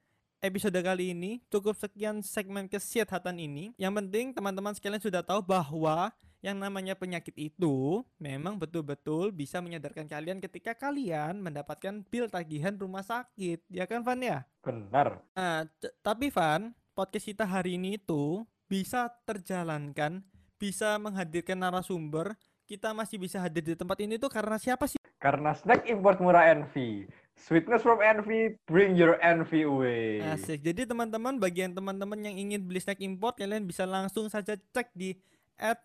episode 0.45 0.77
kali 0.77 1.17
ini. 1.17 1.41
Cukup 1.49 1.73
sekian 1.73 2.21
segmen 2.21 2.69
kesehatan 2.69 3.41
ini. 3.41 3.73
Yang 3.81 3.93
penting 4.05 4.25
teman-teman 4.37 4.77
sekalian 4.77 5.01
sudah 5.01 5.25
tahu 5.25 5.41
bahwa 5.41 6.13
yang 6.45 6.61
namanya 6.61 6.93
penyakit 6.93 7.33
itu 7.41 8.05
memang 8.21 8.61
betul-betul 8.61 9.33
bisa 9.33 9.57
menyadarkan 9.65 10.05
kalian 10.05 10.37
ketika 10.37 10.77
kalian 10.77 11.41
mendapatkan 11.41 12.05
bil 12.05 12.29
tagihan 12.29 12.77
rumah 12.77 13.01
sakit. 13.01 13.65
Ya 13.65 13.89
kan, 13.89 14.05
Van 14.05 14.21
ya? 14.21 14.45
Benar. 14.61 15.25
Nah, 15.33 15.65
tapi 16.05 16.29
Van, 16.29 16.69
podcast 16.93 17.25
kita 17.25 17.49
hari 17.49 17.81
ini 17.81 17.97
itu 17.97 18.45
bisa 18.69 19.09
terjalankan, 19.25 20.21
bisa 20.61 21.01
menghadirkan 21.01 21.57
narasumber, 21.57 22.37
kita 22.69 22.93
masih 22.93 23.17
bisa 23.17 23.41
hadir 23.41 23.65
di 23.65 23.73
tempat 23.73 23.97
ini 24.05 24.21
tuh 24.21 24.29
karena 24.29 24.61
siapa 24.61 24.85
sih? 24.85 25.01
Karena 25.17 25.57
snack 25.57 25.89
import 25.89 26.21
murah 26.21 26.45
envy. 26.53 27.09
Sweetness 27.35 27.81
from 27.81 27.99
envy, 28.05 28.53
bring 28.69 28.93
your 28.93 29.17
envy 29.19 29.65
away. 29.65 30.21
Asik. 30.21 30.61
Jadi 30.61 30.85
teman-teman, 30.85 31.41
bagian 31.41 31.73
teman-teman 31.73 32.21
yang 32.21 32.37
ingin 32.37 32.61
beli 32.63 32.79
snack 32.79 33.01
import, 33.01 33.33
kalian 33.35 33.65
bisa 33.65 33.83
langsung 33.89 34.29
saja 34.29 34.55
cek 34.55 34.93
di 34.93 35.17
at 35.55 35.79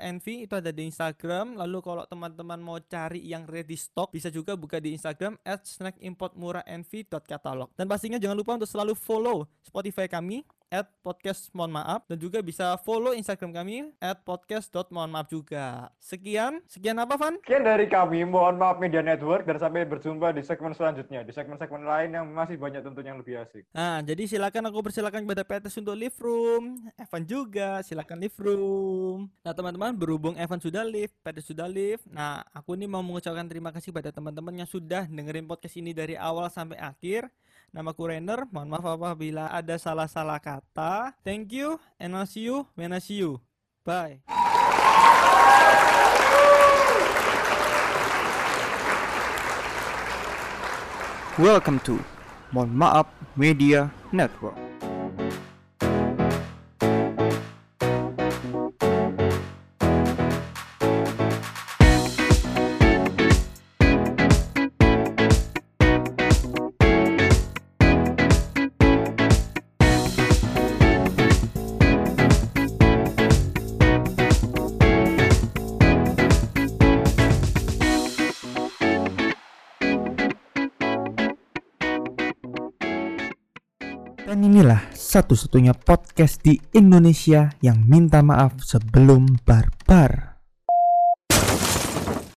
envy 0.00 0.46
itu 0.46 0.54
ada 0.54 0.70
di 0.70 0.86
Instagram. 0.86 1.58
Lalu 1.58 1.78
kalau 1.82 2.04
teman-teman 2.06 2.60
mau 2.62 2.78
cari 2.78 3.20
yang 3.22 3.44
ready 3.44 3.74
stock, 3.74 4.14
bisa 4.14 4.30
juga 4.30 4.54
buka 4.54 4.78
di 4.78 4.94
Instagram 4.94 5.38
at 5.42 5.66
envy.catalog. 6.66 7.68
Dan 7.74 7.90
pastinya 7.90 8.18
jangan 8.18 8.38
lupa 8.38 8.54
untuk 8.54 8.70
selalu 8.70 8.94
follow 8.94 9.46
Spotify 9.66 10.06
kami 10.06 10.46
at 10.72 10.88
podcast 11.04 11.48
mohon 11.52 11.76
maaf 11.76 12.04
dan 12.08 12.18
juga 12.18 12.40
bisa 12.40 12.76
follow 12.82 13.14
Instagram 13.14 13.52
kami 13.52 13.76
at 14.02 14.20
podcast 14.22 14.68
mohon 14.90 15.10
maaf 15.12 15.30
juga. 15.30 15.90
Sekian, 16.02 16.60
sekian 16.66 16.98
apa 16.98 17.14
Van? 17.14 17.36
Sekian 17.42 17.64
dari 17.64 17.86
kami, 17.86 18.26
mohon 18.26 18.58
maaf 18.58 18.82
Media 18.82 19.00
Network, 19.00 19.46
dan 19.46 19.60
sampai 19.60 19.86
berjumpa 19.86 20.34
di 20.34 20.42
segmen 20.42 20.74
selanjutnya. 20.74 21.22
Di 21.22 21.32
segmen-segmen 21.34 21.86
lain 21.86 22.10
yang 22.14 22.26
masih 22.30 22.58
banyak 22.58 22.82
tentunya 22.82 23.14
yang 23.14 23.20
lebih 23.22 23.40
asik. 23.40 23.64
Nah, 23.70 24.02
jadi 24.02 24.22
silakan 24.26 24.70
aku 24.70 24.78
persilakan 24.90 25.22
kepada 25.24 25.42
Petes 25.46 25.74
untuk 25.78 25.94
live 25.94 26.18
room, 26.18 26.78
Evan 26.98 27.22
juga 27.22 27.80
silakan 27.86 28.18
live 28.18 28.38
room. 28.40 29.30
Nah, 29.46 29.52
teman-teman 29.54 29.94
berhubung 29.94 30.34
Evan 30.34 30.58
sudah 30.58 30.82
live, 30.82 31.12
Petes 31.22 31.46
sudah 31.46 31.70
live. 31.70 32.02
Nah, 32.10 32.42
aku 32.50 32.74
ini 32.74 32.90
mau 32.90 33.00
mengucapkan 33.00 33.46
terima 33.46 33.70
kasih 33.70 33.94
pada 33.94 34.10
teman-teman 34.10 34.64
yang 34.64 34.68
sudah 34.68 35.06
dengerin 35.06 35.46
podcast 35.46 35.78
ini 35.78 35.94
dari 35.94 36.18
awal 36.18 36.50
sampai 36.50 36.76
akhir. 36.82 37.30
Namaku 37.74 38.06
Renner, 38.06 38.46
mohon 38.54 38.70
maaf 38.70 38.86
apabila 38.86 39.50
ada 39.50 39.74
salah-salah 39.74 40.38
kata. 40.38 41.10
Thank 41.26 41.50
you 41.50 41.82
and 41.98 42.14
I'll 42.14 42.22
see 42.22 42.46
you 42.46 42.70
when 42.78 42.94
I 42.94 43.02
see 43.02 43.18
you. 43.18 43.42
Bye. 43.82 44.22
Welcome 51.34 51.82
to 51.90 51.98
Mohon 52.54 52.78
Maaf 52.78 53.10
Media 53.34 53.90
Network. 54.14 54.63
Satu-satunya 85.14 85.78
podcast 85.78 86.42
di 86.42 86.58
Indonesia 86.74 87.54
yang 87.62 87.86
minta 87.86 88.18
maaf 88.18 88.58
sebelum 88.66 89.38
barbar. 89.46 90.33